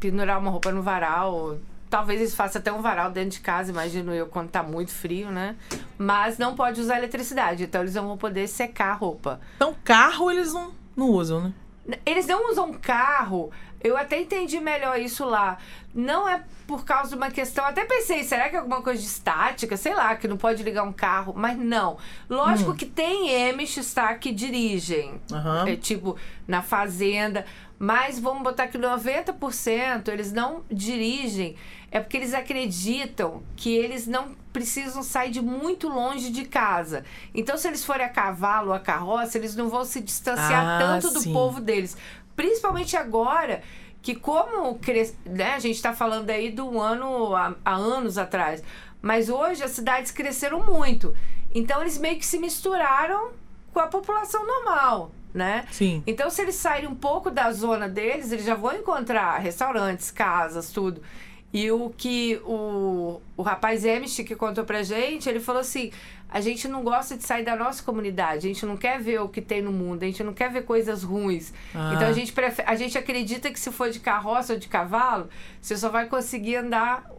pendurar 0.00 0.38
uma 0.38 0.50
roupa 0.50 0.72
no 0.72 0.82
varal. 0.82 1.58
Talvez 1.90 2.20
eles 2.20 2.34
façam 2.34 2.60
até 2.60 2.72
um 2.72 2.82
varal 2.82 3.10
dentro 3.10 3.30
de 3.30 3.40
casa, 3.40 3.70
imagino 3.70 4.12
eu, 4.12 4.26
quando 4.26 4.50
tá 4.50 4.62
muito 4.62 4.90
frio, 4.90 5.30
né? 5.30 5.56
Mas 5.96 6.38
não 6.38 6.54
pode 6.54 6.80
usar 6.80 6.98
eletricidade, 6.98 7.64
então 7.64 7.80
eles 7.80 7.94
não 7.94 8.06
vão 8.06 8.18
poder 8.18 8.46
secar 8.46 8.90
a 8.90 8.94
roupa. 8.94 9.40
Então, 9.56 9.74
carro 9.84 10.30
eles 10.30 10.52
não, 10.52 10.72
não 10.96 11.06
usam, 11.10 11.40
né? 11.40 11.52
Eles 12.04 12.26
não 12.26 12.50
usam 12.50 12.74
carro 12.74 13.50
Eu 13.82 13.96
até 13.96 14.20
entendi 14.20 14.58
melhor 14.60 14.98
isso 14.98 15.24
lá. 15.24 15.58
Não 15.94 16.28
é 16.28 16.42
por 16.66 16.84
causa 16.84 17.10
de 17.10 17.14
uma 17.16 17.30
questão. 17.30 17.64
Até 17.64 17.84
pensei, 17.84 18.24
será 18.24 18.48
que 18.48 18.56
é 18.56 18.58
alguma 18.58 18.82
coisa 18.82 19.00
de 19.00 19.06
estática? 19.06 19.76
Sei 19.76 19.94
lá, 19.94 20.14
que 20.16 20.26
não 20.28 20.36
pode 20.36 20.62
ligar 20.62 20.82
um 20.82 20.92
carro. 20.92 21.32
Mas 21.36 21.56
não. 21.56 21.96
Lógico 22.28 22.72
Hum. 22.72 22.76
que 22.76 22.84
tem 22.86 23.48
Amish, 23.50 23.94
tá? 23.94 24.12
Que 24.14 24.32
dirigem. 24.32 25.20
Aham. 25.32 25.68
É, 25.68 25.76
tipo, 25.76 26.16
na 26.46 26.60
fazenda. 26.62 27.46
Mas 27.78 28.18
vamos 28.18 28.42
botar 28.42 28.66
que 28.66 28.76
90% 28.76 30.08
eles 30.08 30.32
não 30.32 30.64
dirigem. 30.70 31.54
É 31.90 32.00
porque 32.00 32.16
eles 32.18 32.34
acreditam 32.34 33.42
que 33.56 33.74
eles 33.74 34.06
não 34.06 34.36
precisam 34.52 35.02
sair 35.02 35.30
de 35.30 35.40
muito 35.40 35.88
longe 35.88 36.30
de 36.30 36.44
casa. 36.44 37.04
Então, 37.34 37.56
se 37.56 37.66
eles 37.68 37.84
forem 37.84 38.04
a 38.04 38.08
cavalo 38.08 38.68
ou 38.68 38.74
a 38.74 38.80
carroça, 38.80 39.38
eles 39.38 39.54
não 39.54 39.68
vão 39.68 39.84
se 39.84 40.00
distanciar 40.00 40.66
Ah, 40.66 40.78
tanto 40.78 41.10
do 41.14 41.20
sim. 41.20 41.32
povo 41.32 41.60
deles. 41.60 41.96
Principalmente 42.38 42.96
agora 42.96 43.62
que 44.00 44.14
como 44.14 44.78
cres... 44.78 45.12
né, 45.26 45.54
a 45.54 45.58
gente 45.58 45.74
está 45.74 45.92
falando 45.92 46.30
aí 46.30 46.52
do 46.52 46.78
ano 46.78 47.34
há, 47.34 47.56
há 47.64 47.74
anos 47.74 48.16
atrás, 48.16 48.62
mas 49.02 49.28
hoje 49.28 49.64
as 49.64 49.72
cidades 49.72 50.12
cresceram 50.12 50.60
muito. 50.60 51.12
Então 51.52 51.80
eles 51.80 51.98
meio 51.98 52.16
que 52.16 52.24
se 52.24 52.38
misturaram 52.38 53.32
com 53.72 53.80
a 53.80 53.88
população 53.88 54.46
normal, 54.46 55.10
né? 55.34 55.66
Sim. 55.72 56.00
Então 56.06 56.30
se 56.30 56.40
eles 56.40 56.54
saírem 56.54 56.88
um 56.88 56.94
pouco 56.94 57.28
da 57.28 57.50
zona 57.50 57.88
deles, 57.88 58.30
eles 58.30 58.44
já 58.44 58.54
vão 58.54 58.76
encontrar 58.76 59.38
restaurantes, 59.38 60.12
casas, 60.12 60.70
tudo. 60.70 61.02
E 61.52 61.70
o 61.70 61.90
que 61.96 62.40
o, 62.44 63.20
o 63.36 63.42
rapaz 63.42 63.84
Emish 63.84 64.16
que 64.16 64.36
contou 64.36 64.64
pra 64.64 64.82
gente, 64.82 65.28
ele 65.28 65.40
falou 65.40 65.62
assim: 65.62 65.90
a 66.28 66.40
gente 66.40 66.68
não 66.68 66.82
gosta 66.82 67.16
de 67.16 67.24
sair 67.24 67.42
da 67.42 67.56
nossa 67.56 67.82
comunidade, 67.82 68.46
a 68.46 68.52
gente 68.52 68.66
não 68.66 68.76
quer 68.76 69.00
ver 69.00 69.20
o 69.20 69.28
que 69.28 69.40
tem 69.40 69.62
no 69.62 69.72
mundo, 69.72 70.02
a 70.02 70.06
gente 70.06 70.22
não 70.22 70.34
quer 70.34 70.50
ver 70.50 70.62
coisas 70.64 71.02
ruins. 71.02 71.52
Ah. 71.74 71.92
Então 71.94 72.06
a 72.06 72.12
gente, 72.12 72.32
prefere, 72.32 72.68
a 72.68 72.74
gente 72.74 72.98
acredita 72.98 73.50
que 73.50 73.58
se 73.58 73.72
for 73.72 73.88
de 73.90 73.98
carroça 73.98 74.52
ou 74.52 74.58
de 74.58 74.68
cavalo, 74.68 75.28
você 75.60 75.76
só 75.76 75.88
vai 75.88 76.06
conseguir 76.06 76.56
andar 76.56 77.10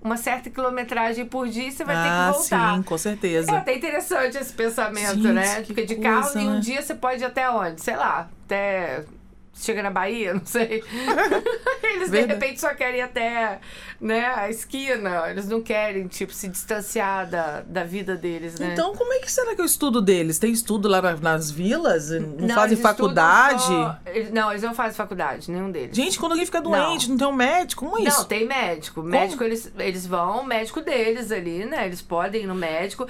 uma 0.00 0.16
certa 0.16 0.50
quilometragem 0.50 1.26
por 1.26 1.48
dia 1.48 1.68
e 1.68 1.72
você 1.72 1.84
vai 1.84 1.96
ter 1.96 2.08
ah, 2.08 2.32
que 2.32 2.38
voltar. 2.38 2.76
sim, 2.76 2.82
com 2.82 2.98
certeza. 2.98 3.52
É 3.52 3.56
até 3.56 3.76
interessante 3.76 4.36
esse 4.36 4.52
pensamento, 4.52 5.14
Gente, 5.14 5.32
né? 5.32 5.60
que 5.62 5.66
Porque 5.68 5.84
de 5.84 5.96
coisa, 5.96 6.10
carro 6.10 6.38
em 6.38 6.48
um 6.48 6.54
né? 6.54 6.60
dia 6.60 6.82
você 6.82 6.94
pode 6.94 7.22
ir 7.22 7.26
até 7.26 7.50
onde? 7.50 7.80
Sei 7.80 7.96
lá, 7.96 8.28
até. 8.44 9.04
Chega 9.54 9.82
na 9.82 9.90
Bahia, 9.90 10.34
não 10.34 10.44
sei. 10.46 10.82
Eles 11.82 12.10
de 12.10 12.20
repente 12.24 12.60
só 12.60 12.74
querem 12.74 13.02
até 13.02 13.60
né, 14.00 14.24
a 14.34 14.48
esquina. 14.50 15.28
Eles 15.30 15.46
não 15.46 15.60
querem, 15.60 16.06
tipo, 16.08 16.32
se 16.32 16.48
distanciar 16.48 17.28
da, 17.28 17.60
da 17.60 17.84
vida 17.84 18.16
deles, 18.16 18.58
né? 18.58 18.70
Então, 18.72 18.94
como 18.96 19.12
é 19.12 19.18
que 19.18 19.30
será 19.30 19.54
que 19.54 19.60
é 19.60 19.64
o 19.64 19.66
estudo 19.66 20.00
deles? 20.00 20.38
Tem 20.38 20.50
estudo 20.50 20.88
lá 20.88 21.02
na- 21.02 21.16
nas 21.16 21.50
vilas? 21.50 22.10
Não, 22.10 22.46
Não, 22.48 22.54
fazem 22.54 22.76
faculdade? 22.78 23.62
só- 23.62 23.98
não, 24.32 24.50
eles 24.50 24.62
não 24.62 24.74
fazem 24.74 24.94
faculdade, 24.96 25.50
nenhum 25.50 25.70
deles. 25.70 25.94
Gente, 25.94 26.18
quando 26.18 26.32
alguém 26.32 26.46
fica 26.46 26.60
doente, 26.60 27.08
não, 27.10 27.16
tem 27.18 27.26
um 27.28 27.32
médico, 27.32 27.84
como 27.84 27.98
é 27.98 28.08
isso? 28.08 28.18
Não, 28.20 28.24
tem 28.24 28.46
médico. 28.46 29.02
Médico, 29.02 29.44
eles, 29.44 29.70
eles 29.78 30.06
vão, 30.06 30.44
médico 30.44 30.80
deles 30.80 31.30
ali, 31.30 31.64
né? 31.66 31.86
Eles 31.86 32.00
podem 32.00 32.44
ir 32.44 32.46
no 32.46 32.54
médico. 32.54 33.06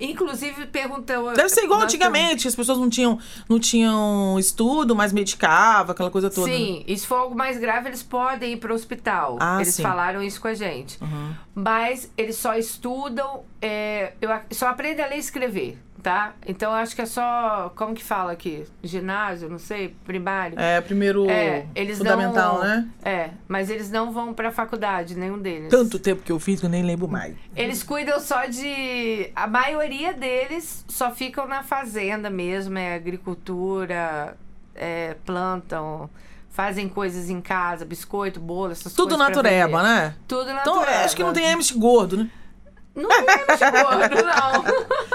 Inclusive, 0.00 0.66
perguntou. 0.66 1.32
Deve 1.32 1.48
ser 1.48 1.64
igual 1.64 1.80
antigamente, 1.80 2.48
as 2.48 2.54
pessoas 2.54 2.78
não 2.78 2.88
tinham, 2.88 3.18
não 3.48 3.58
tinham 3.58 4.38
estudo, 4.38 4.94
mas 4.94 5.12
medicava, 5.12 5.92
aquela 5.92 6.10
coisa 6.10 6.30
toda. 6.30 6.48
né? 6.48 6.56
Sim, 6.56 6.84
e 6.86 6.96
se 6.96 7.06
for 7.06 7.16
algo 7.16 7.34
mais 7.34 7.58
grave, 7.58 7.88
eles 7.88 8.02
podem 8.02 8.52
ir 8.52 8.56
para 8.56 8.72
o 8.72 8.74
hospital. 8.74 9.38
Ah, 9.40 9.60
eles 9.60 9.74
sim. 9.74 9.82
falaram 9.82 10.22
isso 10.22 10.40
com 10.40 10.48
a 10.48 10.54
gente. 10.54 10.98
Uhum. 11.02 11.34
Mas 11.54 12.10
eles 12.16 12.36
só 12.36 12.54
estudam, 12.54 13.44
é, 13.60 14.12
eu, 14.20 14.30
só 14.50 14.68
aprendem 14.68 15.04
a 15.04 15.08
ler 15.08 15.16
e 15.16 15.20
escrever, 15.20 15.78
tá? 16.06 16.34
Então 16.46 16.70
eu 16.70 16.76
acho 16.76 16.94
que 16.94 17.02
é 17.02 17.06
só. 17.06 17.72
Como 17.74 17.92
que 17.92 18.04
fala 18.04 18.30
aqui? 18.30 18.64
Ginásio, 18.80 19.48
não 19.50 19.58
sei, 19.58 19.96
primário. 20.04 20.56
É, 20.56 20.80
primeiro 20.80 21.28
É, 21.28 21.66
eles 21.74 21.98
fundamental, 21.98 22.60
não, 22.60 22.62
né? 22.64 22.88
É, 23.04 23.30
mas 23.48 23.70
eles 23.70 23.90
não 23.90 24.12
vão 24.12 24.32
pra 24.32 24.52
faculdade, 24.52 25.18
nenhum 25.18 25.36
deles. 25.36 25.68
Tanto 25.68 25.98
tempo 25.98 26.22
que 26.22 26.30
eu 26.30 26.38
fiz 26.38 26.60
que 26.60 26.66
eu 26.66 26.70
nem 26.70 26.84
lembro 26.84 27.08
mais. 27.08 27.34
Eles 27.56 27.82
cuidam 27.82 28.20
só 28.20 28.44
de. 28.46 29.32
A 29.34 29.48
maioria 29.48 30.12
deles 30.12 30.84
só 30.86 31.10
ficam 31.10 31.48
na 31.48 31.64
fazenda 31.64 32.30
mesmo, 32.30 32.78
é 32.78 32.94
agricultura, 32.94 34.36
é, 34.76 35.16
plantam, 35.24 36.08
fazem 36.50 36.88
coisas 36.88 37.28
em 37.28 37.40
casa, 37.40 37.84
biscoito, 37.84 38.38
bolo, 38.38 38.70
essas 38.70 38.92
Tudo 38.92 39.16
coisas. 39.16 39.26
pra 39.26 39.42
natureba, 39.42 39.82
né? 39.82 40.14
Tudo 40.28 40.50
Então, 40.52 40.76
natureba. 40.76 41.04
acho 41.04 41.16
que 41.16 41.24
não 41.24 41.32
tem 41.32 41.52
Amish 41.52 41.72
gordo, 41.72 42.16
né? 42.16 42.30
Não 42.96 43.08
tem 43.08 43.18
Amish 43.18 43.82
gordo, 43.82 44.24
não. 44.24 44.64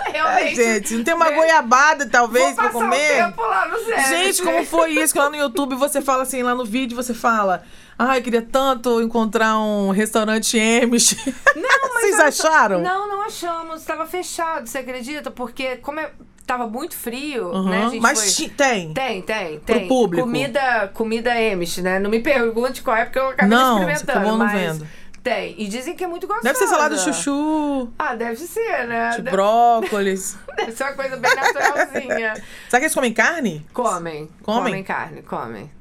É, 0.05 0.11
Realmente. 0.11 0.55
gente, 0.55 0.93
não 0.95 1.03
tem 1.03 1.13
uma 1.15 1.29
né? 1.29 1.35
goiabada, 1.35 2.07
talvez, 2.07 2.53
pra 2.55 2.69
comer? 2.69 3.23
um 3.23 3.25
tempo 3.27 3.41
lá 3.41 3.67
no 3.67 3.77
Zé. 3.85 4.03
Gente, 4.03 4.43
como 4.43 4.63
foi 4.65 4.91
isso? 4.91 5.13
Que 5.13 5.19
lá 5.19 5.29
no 5.29 5.35
YouTube 5.35 5.75
você 5.75 5.99
fala 6.01 6.23
assim, 6.23 6.43
lá 6.43 6.53
no 6.53 6.63
vídeo 6.63 6.95
você 6.95 7.13
fala. 7.13 7.63
Ai, 7.97 8.19
eu 8.19 8.23
queria 8.23 8.41
tanto 8.41 9.01
encontrar 9.01 9.57
um 9.59 9.89
restaurante 9.91 10.57
Amish. 10.59 11.15
Não, 11.55 11.93
mas 11.93 12.01
Vocês 12.15 12.19
acharam? 12.19 12.81
Não, 12.81 13.07
não 13.07 13.21
achamos. 13.23 13.81
Estava 13.81 14.05
fechado, 14.05 14.67
você 14.67 14.79
acredita? 14.79 15.29
Porque 15.29 15.77
como 15.77 15.99
é... 15.99 16.09
tava 16.47 16.65
muito 16.67 16.95
frio, 16.95 17.49
Uhum, 17.49 17.69
né? 17.69 17.85
A 17.85 17.89
gente 17.89 18.01
Mas 18.01 18.35
foi... 18.35 18.47
ti- 18.47 18.53
tem. 18.53 18.93
Tem, 18.93 19.21
tem, 19.21 19.59
Pro 19.59 19.75
tem. 19.75 19.87
público. 19.87 20.25
Comida, 20.25 20.89
comida 20.95 21.31
Amish, 21.31 21.77
né? 21.77 21.99
Não 21.99 22.09
me 22.09 22.19
pergunte 22.19 22.81
qual 22.81 22.97
é, 22.97 23.05
porque 23.05 23.19
eu 23.19 23.29
acabei 23.29 23.55
Não, 23.55 23.77
você 23.79 23.91
experimentando. 23.93 24.11
acabou 24.19 24.31
não 24.37 24.45
mas 24.45 24.51
vendo. 24.61 24.87
Tem. 25.23 25.55
E 25.61 25.67
dizem 25.67 25.95
que 25.95 26.03
é 26.03 26.07
muito 26.07 26.25
gostosa. 26.25 26.47
Deve 26.47 26.57
ser 26.57 26.67
salada 26.67 26.95
de 26.95 27.01
chuchu, 27.03 27.89
Ah, 27.99 28.15
deve 28.15 28.37
ser, 28.37 28.87
né? 28.87 29.11
de 29.11 29.17
Deve- 29.21 29.31
brócolis. 29.37 30.35
Deve 30.57 30.71
ser 30.71 30.83
uma 30.83 30.93
coisa 30.93 31.15
bem 31.17 31.35
naturalzinha. 31.35 32.33
Será 32.67 32.79
que 32.79 32.85
eles 32.85 32.93
comem 32.93 33.13
carne? 33.13 33.65
Comem. 33.73 34.29
Comem? 34.43 34.63
Comem 34.63 34.83
carne, 34.83 35.21
comem. 35.21 35.71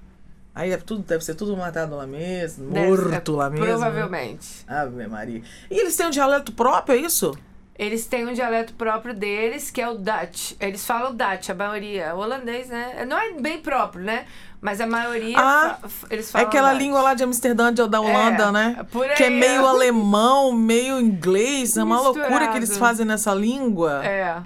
Aí 0.55 0.73
é 0.73 0.77
tudo, 0.77 1.03
deve 1.05 1.25
ser 1.25 1.35
tudo 1.37 1.57
matado 1.57 1.95
lá 1.97 2.07
mesmo, 2.07 2.71
Deve- 2.71 2.89
morto 2.89 3.33
é, 3.35 3.37
lá 3.37 3.49
mesmo. 3.51 3.67
Provavelmente. 3.67 4.65
Ave 4.69 5.07
Maria. 5.07 5.43
E 5.71 5.79
eles 5.81 5.97
têm 5.97 6.07
um 6.07 6.11
dialeto 6.11 6.53
próprio, 6.53 6.95
é 6.95 6.99
isso? 6.99 7.37
Eles 7.83 8.05
têm 8.05 8.27
um 8.29 8.35
dialeto 8.35 8.75
próprio 8.75 9.15
deles, 9.15 9.71
que 9.71 9.81
é 9.81 9.89
o 9.89 9.95
Dutch. 9.95 10.53
Eles 10.61 10.85
falam 10.85 11.15
Dutch, 11.15 11.49
a 11.49 11.55
maioria. 11.55 12.15
Holandês, 12.15 12.69
né? 12.69 13.07
Não 13.09 13.17
é 13.19 13.33
bem 13.33 13.59
próprio, 13.61 14.05
né? 14.05 14.27
Mas 14.61 14.83
a 14.83 14.87
maioria, 14.87 15.35
Ah, 15.39 15.79
fa- 15.89 16.07
eles 16.11 16.29
É 16.29 16.33
falam 16.33 16.47
aquela 16.47 16.73
Dutch. 16.73 16.79
língua 16.83 17.01
lá 17.01 17.15
de 17.15 17.25
Amsterdã, 17.25 17.73
de- 17.73 17.89
da 17.89 17.99
Holanda, 17.99 18.45
É, 18.49 18.53
né? 18.53 18.87
Que 19.17 19.25
é 19.25 19.31
meio 19.31 19.65
alemão, 19.67 20.53
meio 20.53 21.01
inglês. 21.01 21.79
É 21.79 21.83
uma 21.83 21.95
Misturado. 21.97 22.19
loucura 22.19 22.49
que 22.49 22.59
eles 22.59 22.77
fazem 22.77 23.07
nessa 23.07 23.33
língua. 23.33 24.05
É. 24.05 24.37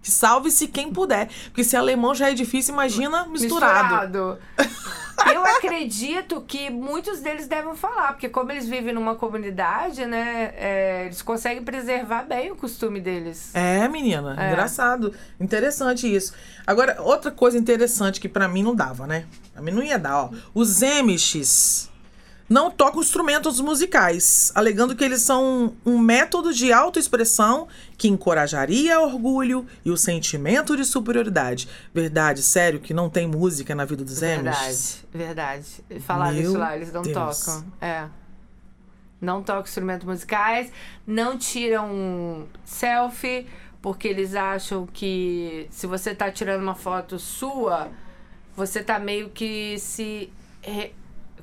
Salve-se 0.00 0.66
quem 0.66 0.90
puder. 0.90 1.28
Porque 1.44 1.62
se 1.62 1.76
alemão 1.76 2.14
já 2.14 2.30
é 2.30 2.32
difícil, 2.34 2.72
imagina 2.72 3.26
misturado. 3.26 4.38
Eu 5.32 5.44
acredito 5.44 6.40
que 6.46 6.70
muitos 6.70 7.20
deles 7.20 7.46
devem 7.46 7.74
falar, 7.74 8.12
porque 8.12 8.28
como 8.28 8.52
eles 8.52 8.68
vivem 8.68 8.94
numa 8.94 9.14
comunidade, 9.14 10.06
né, 10.06 10.52
é, 10.56 11.02
eles 11.06 11.22
conseguem 11.22 11.62
preservar 11.62 12.22
bem 12.22 12.50
o 12.50 12.56
costume 12.56 13.00
deles. 13.00 13.54
É, 13.54 13.88
menina. 13.88 14.36
É. 14.38 14.48
Engraçado. 14.48 15.14
Interessante 15.38 16.12
isso. 16.12 16.32
Agora, 16.66 17.00
outra 17.00 17.30
coisa 17.30 17.58
interessante 17.58 18.20
que 18.20 18.28
pra 18.28 18.48
mim 18.48 18.62
não 18.62 18.74
dava, 18.74 19.06
né? 19.06 19.26
Pra 19.52 19.62
mim 19.62 19.72
não 19.72 19.82
ia 19.82 19.98
dar, 19.98 20.24
ó. 20.24 20.30
Os 20.54 20.82
Amish 20.82 21.89
não 22.50 22.68
tocam 22.68 23.00
instrumentos 23.00 23.60
musicais, 23.60 24.50
alegando 24.56 24.96
que 24.96 25.04
eles 25.04 25.22
são 25.22 25.72
um 25.86 25.96
método 25.96 26.52
de 26.52 26.72
autoexpressão 26.72 27.68
que 27.96 28.08
encorajaria 28.08 28.98
orgulho 28.98 29.64
e 29.84 29.90
o 29.92 29.96
sentimento 29.96 30.76
de 30.76 30.84
superioridade. 30.84 31.68
Verdade, 31.94 32.42
sério, 32.42 32.80
que 32.80 32.92
não 32.92 33.08
tem 33.08 33.24
música 33.28 33.72
na 33.72 33.84
vida 33.84 34.02
dos 34.04 34.20
Amish? 34.20 35.04
Verdade, 35.12 35.64
verdade. 35.84 36.00
Falaram 36.00 36.34
Meu 36.34 36.42
isso 36.42 36.58
lá, 36.58 36.74
eles 36.76 36.92
não 36.92 37.02
Deus. 37.02 37.14
tocam. 37.38 37.64
É. 37.80 38.08
Não 39.20 39.42
tocam 39.44 39.62
instrumentos 39.62 40.06
musicais, 40.06 40.72
não 41.06 41.38
tiram 41.38 42.48
selfie, 42.64 43.46
porque 43.80 44.08
eles 44.08 44.34
acham 44.34 44.88
que 44.92 45.68
se 45.70 45.86
você 45.86 46.14
tá 46.14 46.32
tirando 46.32 46.62
uma 46.62 46.74
foto 46.74 47.16
sua, 47.18 47.88
você 48.56 48.82
tá 48.82 48.98
meio 48.98 49.30
que 49.30 49.78
se. 49.78 50.32
re- 50.62 50.92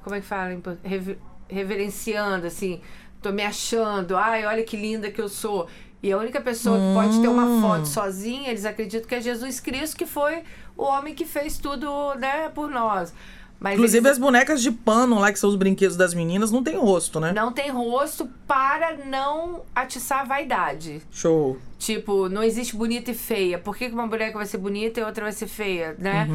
como 0.08 0.16
é 0.16 0.22
que 0.22 0.26
fala? 0.26 0.58
rever- 0.84 1.18
reverenciando, 1.50 2.48
assim. 2.48 2.82
Tô 3.22 3.32
me 3.32 3.44
achando. 3.44 4.16
Ai, 4.16 4.46
olha 4.46 4.64
que 4.64 4.78
linda 4.78 5.12
que 5.12 5.20
eu 5.22 5.28
sou. 5.30 5.68
E 6.02 6.12
a 6.12 6.18
única 6.18 6.40
pessoa 6.40 6.78
que 6.78 6.94
pode 6.94 7.20
ter 7.22 7.28
Hum. 7.28 7.34
uma 7.34 7.62
foto 7.62 7.88
sozinha, 7.88 8.50
eles 8.50 8.66
acreditam 8.66 9.08
que 9.08 9.16
é 9.16 9.22
Jesus 9.22 9.60
Cristo, 9.60 9.98
que 9.98 10.06
foi 10.06 10.44
o 10.78 10.84
homem 10.84 11.14
que 11.16 11.26
fez 11.26 11.58
tudo, 11.58 12.14
né, 12.16 12.50
por 12.50 12.70
nós. 12.70 13.14
Mas 13.60 13.74
Inclusive 13.74 14.08
eles 14.08 14.12
as 14.12 14.18
bonecas 14.18 14.62
de 14.62 14.72
pano 14.72 15.20
lá, 15.20 15.32
que 15.32 15.40
são 15.40 15.50
os 15.50 15.56
brinquedos 15.56 15.98
das 15.98 16.14
meninas, 16.14 16.52
não 16.52 16.64
tem 16.64 16.78
rosto, 16.78 17.20
né? 17.20 17.32
não 17.32 17.52
tem 17.52 17.72
rosto 17.72 18.30
para 18.48 18.98
não 19.06 19.62
atiçar 19.74 20.22
a 20.22 20.24
vaidade. 20.24 21.02
Show. 21.12 21.58
Tipo, 21.80 22.30
não 22.30 22.44
existe 22.44 22.76
bonita 22.76 23.12
e 23.12 23.14
feia. 23.14 23.58
Por 23.58 23.76
que 23.76 23.88
uma 23.88 24.08
boneca 24.08 24.38
vai 24.38 24.46
ser 24.46 24.58
bonita 24.58 25.00
e 25.00 25.04
outra 25.04 25.24
vai 25.24 25.32
ser 25.34 25.48
feia, 25.48 25.96
né? 25.98 26.28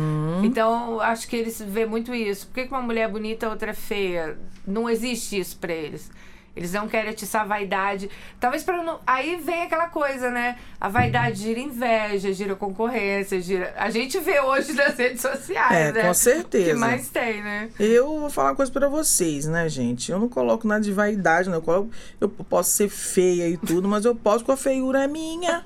Então, 0.42 1.00
acho 1.00 1.28
que 1.28 1.36
eles 1.36 1.60
vê 1.60 1.86
muito 1.86 2.14
isso. 2.14 2.46
Por 2.46 2.54
que 2.54 2.66
que 2.66 2.72
uma 2.72 2.82
mulher 2.82 3.02
é 3.02 3.08
bonita 3.08 3.46
e 3.46 3.48
outra 3.48 3.70
é 3.70 3.74
feia? 3.74 4.38
Não 4.66 4.88
existe 4.88 5.38
isso 5.38 5.56
pra 5.56 5.72
eles. 5.72 6.10
Eles 6.54 6.70
não 6.72 6.86
querem 6.86 7.08
atiçar 7.10 7.42
a 7.42 7.44
vaidade. 7.46 8.10
Talvez 8.38 8.62
para 8.62 8.82
não. 8.82 9.00
Aí 9.06 9.36
vem 9.36 9.62
aquela 9.62 9.86
coisa, 9.88 10.30
né? 10.30 10.56
A 10.78 10.86
vaidade 10.86 11.40
gira 11.44 11.58
inveja, 11.58 12.30
gira 12.30 12.54
concorrência, 12.54 13.40
gira. 13.40 13.72
A 13.78 13.88
gente 13.88 14.20
vê 14.20 14.38
hoje 14.38 14.72
nas 14.76 14.94
redes 14.98 15.22
sociais, 15.22 15.72
É, 15.74 15.92
né? 15.92 16.02
com 16.02 16.12
certeza. 16.12 16.70
O 16.72 16.74
que 16.74 16.78
mais 16.80 17.08
tem, 17.08 17.42
né? 17.42 17.70
Eu 17.80 18.20
vou 18.20 18.28
falar 18.28 18.50
uma 18.50 18.56
coisa 18.56 18.70
pra 18.70 18.86
vocês, 18.86 19.46
né, 19.46 19.66
gente? 19.68 20.12
Eu 20.12 20.18
não 20.18 20.28
coloco 20.28 20.68
nada 20.68 20.82
de 20.82 20.92
vaidade, 20.92 21.48
não. 21.48 21.56
Eu, 21.56 21.62
coloco- 21.62 21.90
eu 22.20 22.28
posso 22.28 22.70
ser 22.70 22.90
feia 22.90 23.48
e 23.48 23.56
tudo, 23.56 23.88
mas 23.88 24.04
eu 24.04 24.14
posso 24.14 24.44
com 24.44 24.52
a 24.52 24.56
feiura 24.56 25.04
é 25.04 25.08
minha. 25.08 25.64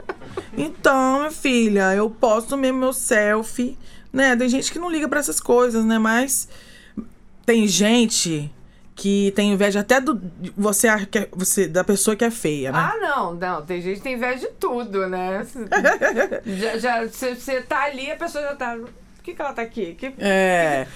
Então, 0.56 1.18
minha 1.18 1.30
filha, 1.32 1.94
eu 1.96 2.08
posto 2.08 2.56
mesmo 2.56 2.78
meu 2.78 2.92
selfie, 2.92 3.76
né? 4.12 4.36
Tem 4.36 4.48
gente 4.48 4.70
que 4.72 4.78
não 4.78 4.88
liga 4.88 5.08
pra 5.08 5.18
essas 5.18 5.40
coisas, 5.40 5.84
né? 5.84 5.98
Mas 5.98 6.48
tem 7.44 7.66
gente 7.66 8.52
que 8.96 9.30
tem 9.36 9.52
inveja 9.52 9.80
até 9.80 10.00
do 10.00 10.18
você, 10.56 10.88
que 11.06 11.18
é- 11.18 11.28
você 11.30 11.68
da 11.68 11.84
pessoa 11.84 12.16
que 12.16 12.24
é 12.24 12.30
feia, 12.30 12.72
né? 12.72 12.78
Ah, 12.78 12.96
não, 12.98 13.34
não. 13.34 13.60
Tem 13.62 13.80
gente 13.82 13.98
que 13.98 14.02
tem 14.02 14.14
inveja 14.14 14.48
de 14.48 14.54
tudo, 14.54 15.06
né? 15.06 15.46
já, 16.46 16.78
já, 16.78 17.06
você, 17.06 17.60
tá 17.60 17.82
ali, 17.84 18.10
a 18.10 18.16
pessoa 18.16 18.42
já 18.42 18.54
tá. 18.56 18.74
Por 18.74 19.22
que, 19.22 19.34
que 19.34 19.40
ela 19.42 19.52
tá 19.52 19.60
aqui? 19.62 19.94
Que- 19.94 20.14
É. 20.18 20.86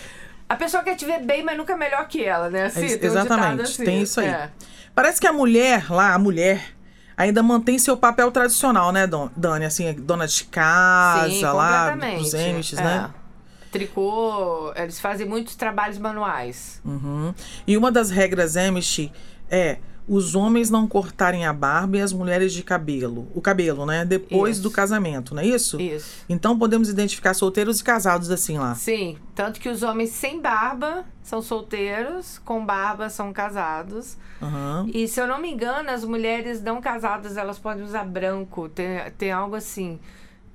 A 0.48 0.56
pessoa 0.56 0.82
quer 0.82 0.96
te 0.96 1.04
ver 1.04 1.20
bem, 1.20 1.44
mas 1.44 1.56
nunca 1.56 1.74
é 1.74 1.76
melhor 1.76 2.08
que 2.08 2.24
ela, 2.24 2.48
né? 2.50 2.64
Assim, 2.64 2.80
Ex- 2.80 2.96
tem 2.96 3.08
exatamente, 3.10 3.62
assim. 3.62 3.84
tem 3.84 4.02
isso 4.02 4.18
aí. 4.18 4.26
É. 4.28 4.50
Parece 4.94 5.20
que 5.20 5.26
a 5.26 5.32
mulher 5.32 5.92
lá, 5.92 6.12
a 6.14 6.18
mulher, 6.18 6.60
ainda 7.16 7.40
mantém 7.42 7.78
seu 7.78 7.96
papel 7.96 8.32
tradicional, 8.32 8.90
né, 8.90 9.06
Dani? 9.36 9.64
Assim, 9.66 9.92
dona 9.92 10.26
de 10.26 10.42
casa 10.44 11.28
Sim, 11.30 11.44
lá, 11.44 11.90
dos 11.94 12.34
Amish, 12.34 12.72
É. 12.72 12.82
né? 12.82 13.10
Tricô, 13.70 14.72
eles 14.74 15.00
fazem 15.00 15.26
muitos 15.26 15.54
trabalhos 15.54 15.98
manuais. 15.98 16.80
Uhum. 16.84 17.32
E 17.66 17.76
uma 17.76 17.92
das 17.92 18.10
regras 18.10 18.56
Amish 18.56 19.10
é 19.50 19.78
os 20.10 20.34
homens 20.34 20.70
não 20.70 20.88
cortarem 20.88 21.46
a 21.46 21.52
barba 21.52 21.98
e 21.98 22.00
as 22.00 22.12
mulheres 22.12 22.52
de 22.52 22.64
cabelo. 22.64 23.28
O 23.32 23.40
cabelo, 23.40 23.86
né? 23.86 24.04
Depois 24.04 24.56
Isso. 24.56 24.62
do 24.64 24.68
casamento, 24.68 25.36
não 25.36 25.42
é 25.42 25.46
isso? 25.46 25.80
Isso. 25.80 26.24
Então 26.28 26.58
podemos 26.58 26.88
identificar 26.88 27.32
solteiros 27.32 27.78
e 27.78 27.84
casados 27.84 28.28
assim 28.28 28.58
lá. 28.58 28.74
Sim, 28.74 29.18
tanto 29.36 29.60
que 29.60 29.68
os 29.68 29.84
homens 29.84 30.10
sem 30.10 30.40
barba 30.40 31.04
são 31.22 31.40
solteiros, 31.40 32.40
com 32.44 32.66
barba 32.66 33.08
são 33.08 33.32
casados. 33.32 34.16
Aham. 34.42 34.90
E 34.92 35.06
se 35.06 35.20
eu 35.20 35.28
não 35.28 35.40
me 35.40 35.48
engano, 35.48 35.90
as 35.90 36.04
mulheres 36.04 36.60
não 36.60 36.80
casadas, 36.80 37.36
elas 37.36 37.60
podem 37.60 37.84
usar 37.84 38.04
branco. 38.04 38.68
Tem, 38.68 39.08
tem 39.16 39.30
algo 39.30 39.54
assim. 39.54 40.00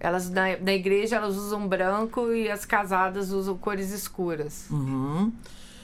Elas 0.06 0.30
na, 0.30 0.58
na 0.58 0.74
igreja 0.74 1.16
elas 1.16 1.36
usam 1.36 1.68
branco 1.68 2.32
e 2.32 2.50
as 2.50 2.64
casadas 2.64 3.32
usam 3.32 3.58
cores 3.58 3.92
escuras. 3.92 4.66
Uhum. 4.70 5.32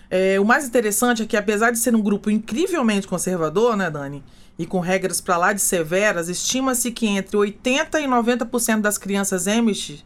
É, 0.09 0.39
o 0.39 0.45
mais 0.45 0.67
interessante 0.67 1.23
é 1.23 1.25
que, 1.25 1.37
apesar 1.37 1.71
de 1.71 1.79
ser 1.79 1.95
um 1.95 2.01
grupo 2.01 2.29
incrivelmente 2.29 3.07
conservador, 3.07 3.77
né, 3.77 3.89
Dani? 3.89 4.23
E 4.59 4.65
com 4.65 4.79
regras 4.79 5.21
pra 5.21 5.37
lá 5.37 5.53
de 5.53 5.61
severas, 5.61 6.29
estima-se 6.29 6.91
que 6.91 7.07
entre 7.07 7.35
80% 7.35 7.95
e 7.95 8.05
90% 8.05 8.81
das 8.81 8.97
crianças 8.97 9.47
Amish 9.47 10.05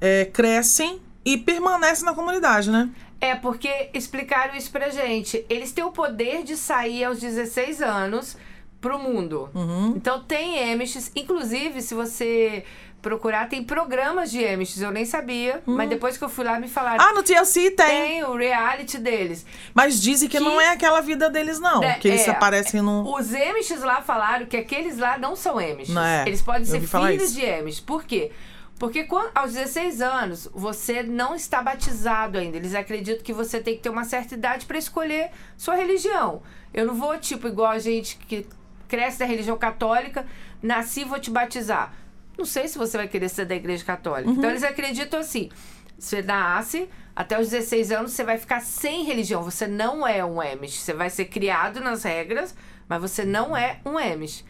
é, 0.00 0.24
crescem 0.24 1.00
e 1.24 1.36
permanecem 1.36 2.04
na 2.04 2.14
comunidade, 2.14 2.70
né? 2.70 2.88
É, 3.20 3.34
porque 3.34 3.90
explicaram 3.92 4.54
isso 4.54 4.70
pra 4.70 4.88
gente. 4.88 5.44
Eles 5.50 5.72
têm 5.72 5.84
o 5.84 5.90
poder 5.90 6.44
de 6.44 6.56
sair 6.56 7.04
aos 7.04 7.20
16 7.20 7.82
anos 7.82 8.36
pro 8.80 8.98
mundo. 8.98 9.50
Uhum. 9.54 9.94
Então 9.96 10.22
tem 10.22 10.72
Amish, 10.72 11.10
inclusive 11.16 11.82
se 11.82 11.94
você 11.94 12.64
procurar, 13.04 13.48
tem 13.48 13.62
programas 13.62 14.30
de 14.30 14.44
Amish, 14.44 14.80
eu 14.80 14.90
nem 14.90 15.04
sabia, 15.04 15.62
mas 15.66 15.88
depois 15.88 16.16
que 16.16 16.24
eu 16.24 16.28
fui 16.28 16.42
lá 16.44 16.58
me 16.58 16.66
falaram. 16.66 17.04
Ah, 17.04 17.12
no 17.12 17.22
TLC 17.22 17.70
tem. 17.70 17.86
tem 17.86 18.24
o 18.24 18.34
reality 18.34 18.98
deles. 18.98 19.44
Mas 19.74 20.00
dizem 20.00 20.28
que, 20.28 20.38
Que- 20.38 20.42
não 20.42 20.58
é 20.60 20.70
aquela 20.70 21.00
vida 21.02 21.28
deles, 21.28 21.60
não. 21.60 21.82
É, 21.84 21.94
que 21.98 22.08
eles 22.08 22.26
é, 22.26 22.30
aparecem 22.30 22.80
no. 22.80 23.14
Os 23.14 23.32
Amish 23.34 23.70
lá 23.80 24.00
falaram 24.00 24.46
que 24.46 24.56
aqueles 24.56 24.98
lá 24.98 25.18
não 25.18 25.36
são 25.36 25.58
Amish. 25.58 25.90
Não 25.90 26.02
é, 26.04 26.24
Eles 26.26 26.40
podem 26.42 26.64
ser 26.64 26.80
filhos 26.80 27.34
de 27.34 27.46
Amish. 27.46 27.80
Por 27.80 28.04
quê? 28.04 28.32
Porque 28.78 29.04
quan- 29.04 29.30
aos 29.34 29.52
16 29.52 30.00
anos, 30.00 30.48
você 30.52 31.02
não 31.02 31.34
está 31.34 31.62
batizado 31.62 32.38
ainda. 32.38 32.56
Eles 32.56 32.74
acreditam 32.74 33.22
que 33.22 33.32
você 33.32 33.60
tem 33.60 33.76
que 33.76 33.82
ter 33.82 33.88
uma 33.90 34.04
certa 34.04 34.34
idade 34.34 34.66
para 34.66 34.76
escolher 34.78 35.30
sua 35.56 35.76
religião. 35.76 36.42
Eu 36.72 36.86
não 36.86 36.94
vou, 36.94 37.16
tipo, 37.18 37.46
igual 37.46 37.70
a 37.70 37.78
gente 37.78 38.16
que 38.16 38.46
cresce 38.88 39.18
da 39.18 39.26
religião 39.26 39.56
católica, 39.56 40.26
nasci 40.62 41.02
e 41.02 41.04
vou 41.04 41.20
te 41.20 41.30
batizar. 41.30 41.92
Não 42.36 42.44
sei 42.44 42.68
se 42.68 42.76
você 42.78 42.96
vai 42.96 43.08
querer 43.08 43.28
ser 43.28 43.44
da 43.44 43.54
igreja 43.54 43.84
católica. 43.84 44.28
Uhum. 44.28 44.36
Então, 44.36 44.50
eles 44.50 44.64
acreditam 44.64 45.20
assim. 45.20 45.50
Você 45.98 46.22
nasce, 46.22 46.88
até 47.14 47.40
os 47.40 47.48
16 47.48 47.92
anos 47.92 48.12
você 48.12 48.24
vai 48.24 48.38
ficar 48.38 48.60
sem 48.60 49.04
religião. 49.04 49.42
Você 49.42 49.66
não 49.66 50.06
é 50.06 50.24
um 50.24 50.40
Amish. 50.40 50.80
Você 50.80 50.92
vai 50.92 51.08
ser 51.08 51.26
criado 51.26 51.80
nas 51.80 52.02
regras, 52.02 52.54
mas 52.88 53.00
você 53.00 53.24
não 53.24 53.56
é 53.56 53.80
um 53.84 53.96
Amish. 53.96 54.44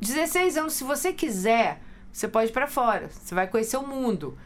16 0.00 0.56
anos, 0.56 0.72
se 0.74 0.84
você 0.84 1.12
quiser, 1.12 1.80
você 2.12 2.26
pode 2.26 2.50
ir 2.50 2.52
pra 2.52 2.66
fora. 2.66 3.08
Você 3.08 3.34
vai 3.34 3.46
conhecer 3.46 3.76
o 3.76 3.86
mundo. 3.86 4.38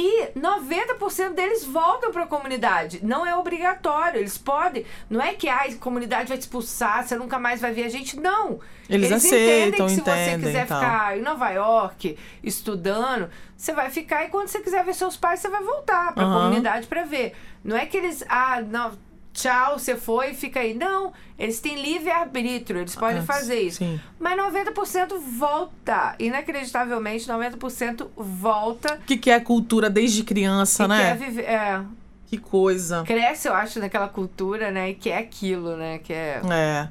E 0.00 0.28
90% 0.38 1.34
deles 1.34 1.64
voltam 1.64 2.12
para 2.12 2.22
a 2.22 2.26
comunidade. 2.26 3.00
Não 3.04 3.26
é 3.26 3.34
obrigatório. 3.34 4.20
Eles 4.20 4.38
podem. 4.38 4.86
Não 5.10 5.20
é 5.20 5.34
que 5.34 5.48
"Ai, 5.48 5.70
a 5.72 5.76
comunidade 5.76 6.28
vai 6.28 6.38
te 6.38 6.42
expulsar, 6.42 7.04
você 7.04 7.16
nunca 7.16 7.36
mais 7.36 7.60
vai 7.60 7.72
ver 7.72 7.82
a 7.82 7.88
gente. 7.88 8.16
Não. 8.16 8.60
Eles 8.88 9.10
entendem 9.10 9.16
aceitam, 9.16 9.86
que 9.86 9.92
se 9.94 10.00
você 10.00 10.10
entendem 10.12 10.38
quiser 10.46 10.64
e 10.64 10.68
tal. 10.68 10.80
ficar 10.80 11.18
em 11.18 11.20
Nova 11.20 11.50
York 11.50 12.16
estudando, 12.44 13.28
você 13.56 13.72
vai 13.72 13.90
ficar 13.90 14.24
e 14.24 14.28
quando 14.28 14.46
você 14.46 14.60
quiser 14.60 14.84
ver 14.84 14.94
seus 14.94 15.16
pais, 15.16 15.40
você 15.40 15.48
vai 15.48 15.64
voltar 15.64 16.14
para 16.14 16.22
a 16.22 16.26
Aham. 16.26 16.42
comunidade 16.44 16.86
para 16.86 17.02
ver. 17.02 17.34
Não 17.64 17.76
é 17.76 17.84
que 17.84 17.96
eles. 17.96 18.24
Ah, 18.28 18.60
não. 18.60 18.92
Tchau, 19.40 19.78
você 19.78 19.94
foi, 19.94 20.34
fica 20.34 20.58
aí. 20.58 20.74
Não, 20.74 21.12
eles 21.38 21.60
têm 21.60 21.80
livre-arbítrio, 21.80 22.80
eles 22.80 22.96
podem 22.96 23.18
Ah, 23.20 23.22
fazer 23.22 23.60
isso. 23.60 23.78
sim. 23.78 24.00
Mas 24.18 24.36
90% 24.36 25.16
volta. 25.38 26.16
Inacreditavelmente, 26.18 27.28
90% 27.28 28.08
volta 28.16 28.94
O 28.94 29.06
que, 29.06 29.16
que 29.16 29.30
é 29.30 29.38
cultura 29.38 29.88
desde 29.88 30.24
criança, 30.24 30.84
e 30.84 30.88
né? 30.88 30.98
quer 31.16 31.16
viver. 31.18 31.42
É, 31.44 31.80
Que 32.26 32.36
coisa. 32.36 33.04
cresce, 33.06 33.46
eu 33.46 33.54
acho, 33.54 33.78
naquela 33.78 34.08
cultura, 34.08 34.72
né? 34.72 34.90
E 34.90 34.94
que 34.94 35.08
é 35.08 35.18
aquilo, 35.18 35.76
né? 35.76 35.98
Que 35.98 36.12
é. 36.12 36.40
É. 36.50 36.88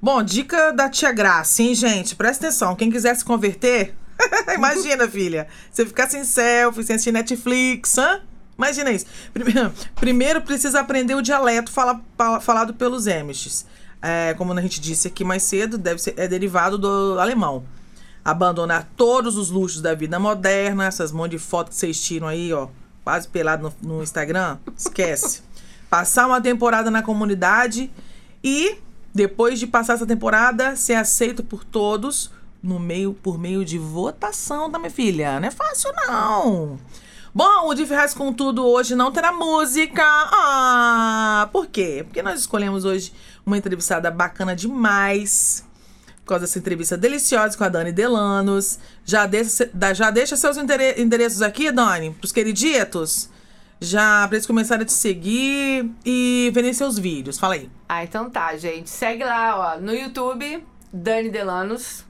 Bom, 0.00 0.22
dica 0.22 0.70
da 0.72 0.88
tia 0.88 1.10
Graça, 1.10 1.62
hein, 1.62 1.74
gente? 1.74 2.14
Presta 2.14 2.46
atenção. 2.46 2.76
Quem 2.76 2.88
quiser 2.92 3.16
se 3.16 3.24
converter, 3.24 3.92
imagina, 4.54 5.08
filha. 5.08 5.48
Você 5.72 5.84
ficar 5.84 6.08
sem 6.08 6.22
selfie, 6.22 6.84
sem 6.84 6.94
assistir 6.94 7.10
Netflix, 7.12 7.98
hã? 7.98 8.20
Imagina 8.58 8.90
isso. 8.90 9.06
Primeiro, 9.32 9.72
primeiro 9.94 10.42
precisa 10.42 10.80
aprender 10.80 11.14
o 11.14 11.22
dialeto 11.22 11.70
fala- 11.70 12.00
fala- 12.16 12.40
falado 12.40 12.74
pelos 12.74 13.06
Amishes. 13.06 13.64
É, 14.02 14.34
como 14.34 14.52
a 14.52 14.60
gente 14.60 14.80
disse 14.80 15.08
aqui 15.08 15.24
mais 15.24 15.42
cedo, 15.44 15.78
deve 15.78 16.00
ser, 16.00 16.14
é 16.16 16.26
derivado 16.28 16.76
do 16.76 17.18
alemão. 17.18 17.64
Abandonar 18.24 18.88
todos 18.96 19.36
os 19.36 19.48
luxos 19.50 19.80
da 19.80 19.94
vida 19.94 20.18
moderna, 20.18 20.86
essas 20.86 21.10
monte 21.12 21.32
de 21.32 21.38
fotos 21.38 21.74
que 21.74 21.80
vocês 21.80 22.00
tiram 22.00 22.26
aí, 22.26 22.52
ó, 22.52 22.68
quase 23.02 23.26
pelado 23.28 23.72
no, 23.82 23.96
no 23.96 24.02
Instagram, 24.02 24.58
esquece. 24.76 25.42
Passar 25.88 26.26
uma 26.26 26.40
temporada 26.40 26.90
na 26.90 27.02
comunidade 27.02 27.90
e, 28.44 28.76
depois 29.14 29.58
de 29.58 29.66
passar 29.66 29.94
essa 29.94 30.06
temporada, 30.06 30.76
ser 30.76 30.94
aceito 30.94 31.42
por 31.42 31.64
todos 31.64 32.30
no 32.62 32.78
meio, 32.78 33.14
por 33.14 33.38
meio 33.38 33.64
de 33.64 33.78
votação, 33.78 34.70
tá, 34.70 34.78
minha 34.78 34.90
filha? 34.90 35.40
Não 35.40 35.48
é 35.48 35.50
fácil, 35.50 35.90
não. 36.06 36.78
Bom, 37.38 37.68
o 37.68 37.74
de 37.74 37.86
Ferraz 37.86 38.12
com 38.14 38.32
tudo 38.32 38.66
hoje 38.66 38.96
não 38.96 39.12
terá 39.12 39.30
música. 39.30 40.02
Ah, 40.04 41.48
por 41.52 41.68
quê? 41.68 42.02
Porque 42.04 42.20
nós 42.20 42.40
escolhemos 42.40 42.84
hoje 42.84 43.12
uma 43.46 43.56
entrevistada 43.56 44.10
bacana 44.10 44.56
demais. 44.56 45.64
Por 46.24 46.30
causa 46.30 46.46
dessa 46.46 46.58
entrevista 46.58 46.96
deliciosa 46.96 47.56
com 47.56 47.62
a 47.62 47.68
Dani 47.68 47.92
Delanos. 47.92 48.80
Já 49.04 49.24
deixa, 49.24 49.70
já 49.94 50.10
deixa 50.10 50.36
seus 50.36 50.56
endere- 50.56 51.00
endereços 51.00 51.40
aqui, 51.40 51.70
Dani, 51.70 52.10
pros 52.10 52.32
queriditos. 52.32 53.30
Já 53.80 54.26
pra 54.26 54.36
eles 54.36 54.44
começarem 54.44 54.82
a 54.82 54.86
te 54.86 54.92
seguir 54.92 55.88
e 56.04 56.50
verem 56.52 56.72
seus 56.72 56.98
vídeos. 56.98 57.38
Fala 57.38 57.54
aí. 57.54 57.70
Ah, 57.88 58.02
então 58.02 58.28
tá, 58.28 58.56
gente. 58.56 58.90
Segue 58.90 59.22
lá, 59.22 59.76
ó, 59.76 59.80
no 59.80 59.94
YouTube, 59.94 60.66
Dani 60.92 61.30
Delanos. 61.30 62.04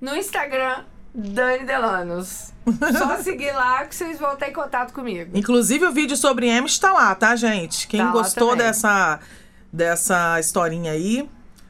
No 0.00 0.16
Instagram, 0.16 0.84
Dani 1.14 1.66
Delanos. 1.66 2.53
Só 2.98 3.16
seguir 3.18 3.52
lá 3.52 3.84
que 3.84 3.94
vocês 3.94 4.18
vão 4.18 4.36
em 4.40 4.52
contato 4.52 4.92
comigo. 4.92 5.30
Inclusive, 5.34 5.86
o 5.86 5.92
vídeo 5.92 6.16
sobre 6.16 6.46
M 6.48 6.66
está 6.66 6.92
lá, 6.92 7.14
tá, 7.14 7.36
gente? 7.36 7.86
Quem 7.86 8.00
Tá 8.00 8.10
gostou 8.10 8.56
dessa, 8.56 9.20
dessa 9.72 10.38
historinha 10.40 10.92
aí, 10.92 11.28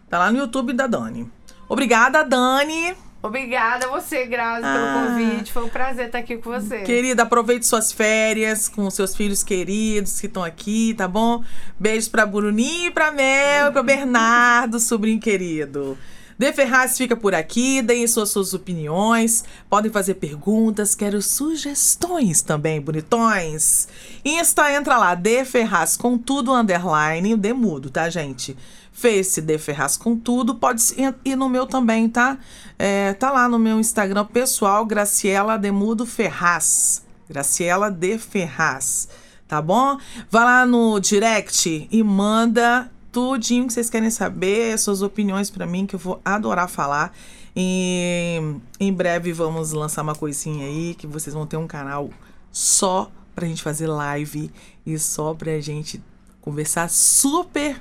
tá 0.09 0.19
lá 0.19 0.31
no 0.31 0.39
YouTube 0.39 0.73
da 0.73 0.87
Dani. 0.87 1.31
Obrigada, 1.69 2.23
Dani. 2.25 2.95
Obrigada 3.23 3.87
a 3.87 3.89
você, 3.89 4.27
Grazi, 4.27 4.67
Ah. 4.67 5.09
pelo 5.09 5.09
convite. 5.25 5.51
Foi 5.51 5.65
um 5.65 5.69
prazer 5.71 6.07
estar 6.07 6.19
aqui 6.19 6.37
com 6.37 6.51
você. 6.51 6.83
Querida, 6.83 7.23
aproveite 7.23 7.67
suas 7.67 7.91
férias 7.91 8.69
com 8.69 8.91
seus 8.91 9.17
filhos 9.17 9.43
queridos 9.43 10.21
que 10.21 10.27
estão 10.27 10.45
aqui, 10.45 10.93
tá 10.93 11.09
bom? 11.09 11.43
Beijos 11.81 12.07
pra 12.07 12.27
Bruninho, 12.27 12.93
pra 12.93 13.11
Mel 13.11 13.69
e 13.69 13.73
pra 13.73 13.83
Bernardo, 13.83 14.79
sobrinho 14.79 15.19
querido. 15.19 15.97
De 16.37 16.53
Ferraz 16.53 16.97
fica 16.97 17.17
por 17.17 17.35
aqui, 17.35 17.81
deem 17.81 18.07
suas, 18.07 18.31
suas 18.31 18.55
opiniões, 18.55 19.45
podem 19.71 19.91
fazer 19.91 20.15
perguntas, 20.15 20.95
quero 20.95 21.23
sugestões 21.23 22.43
também, 22.43 22.81
bonitões. 22.81 23.87
Insta, 24.25 24.73
entra 24.73 24.99
lá, 24.99 25.15
De 25.15 25.45
Ferraz 25.45 25.97
com 25.97 26.19
tudo 26.19 26.53
underline, 26.53 27.35
o 27.35 27.37
D 27.37 27.53
mudo, 27.53 27.89
tá, 27.89 28.11
gente? 28.11 28.57
Face 28.95 29.41
de 29.41 29.59
Ferraz 29.59 29.97
com 29.97 30.17
tudo. 30.17 30.55
Pode 30.55 30.83
ir 31.25 31.37
no 31.37 31.49
meu 31.49 31.67
também, 31.67 32.09
tá? 32.09 32.39
É, 32.79 33.13
tá 33.13 33.31
lá 33.31 33.49
no 33.49 33.59
meu 33.59 33.81
Instagram 33.81 34.25
pessoal, 34.25 34.87
Graciela 34.87 35.59
Demudo 35.59 36.07
Ferraz. 36.07 37.05
Graciela 37.29 37.91
de 37.91 38.19
Ferraz. 38.19 39.09
Tá 39.49 39.61
bom? 39.61 39.99
Vai 40.31 40.45
lá 40.45 40.65
no 40.65 40.99
direct 41.01 41.89
e 41.91 42.03
manda 42.03 42.91
tudinho 43.15 43.69
que 43.69 43.73
vocês 43.73 43.89
querem 43.89 44.11
saber, 44.11 44.77
suas 44.77 45.01
opiniões 45.01 45.49
para 45.49 45.65
mim, 45.65 45.87
que 45.87 45.95
eu 45.95 46.01
vou 46.01 46.21
adorar 46.25 46.69
falar. 46.69 47.15
E 47.55 48.41
em 48.81 48.93
breve 48.93 49.33
vamos 49.33 49.71
lançar 49.71 50.03
uma 50.03 50.17
coisinha 50.17 50.67
aí 50.67 50.95
que 50.95 51.07
vocês 51.07 51.33
vão 51.33 51.47
ter 51.47 51.57
um 51.57 51.69
canal 51.69 52.11
só 52.51 53.09
pra 53.33 53.47
gente 53.47 53.63
fazer 53.63 53.87
live 53.87 54.51
e 54.85 54.99
só 54.99 55.33
pra 55.33 55.61
gente 55.61 56.03
conversar 56.41 56.91
super 56.91 57.81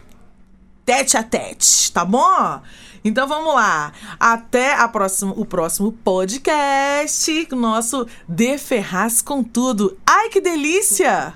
tete 0.86 1.18
a 1.18 1.24
tete, 1.24 1.92
tá 1.92 2.06
bom? 2.06 2.62
Então 3.04 3.28
vamos 3.28 3.56
lá. 3.56 3.92
Até 4.20 4.76
a 4.76 4.88
próxima, 4.88 5.34
o 5.36 5.46
próximo 5.46 5.92
podcast, 5.92 7.48
nosso 7.52 8.06
De 8.30 8.60
Ferraz 8.60 9.24
com 9.24 9.44
tudo. 9.44 9.98
Ai 10.06 10.30
que 10.30 10.40
delícia! 10.40 11.34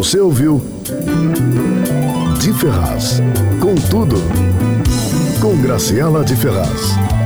Você 0.00 0.18
ouviu 0.18 0.62
De 2.40 2.54
Ferraz 2.54 3.20
com 3.60 3.74
tudo 3.74 4.16
com 5.42 5.60
Graciela 5.60 6.24
de 6.24 6.34
Ferraz. 6.34 7.19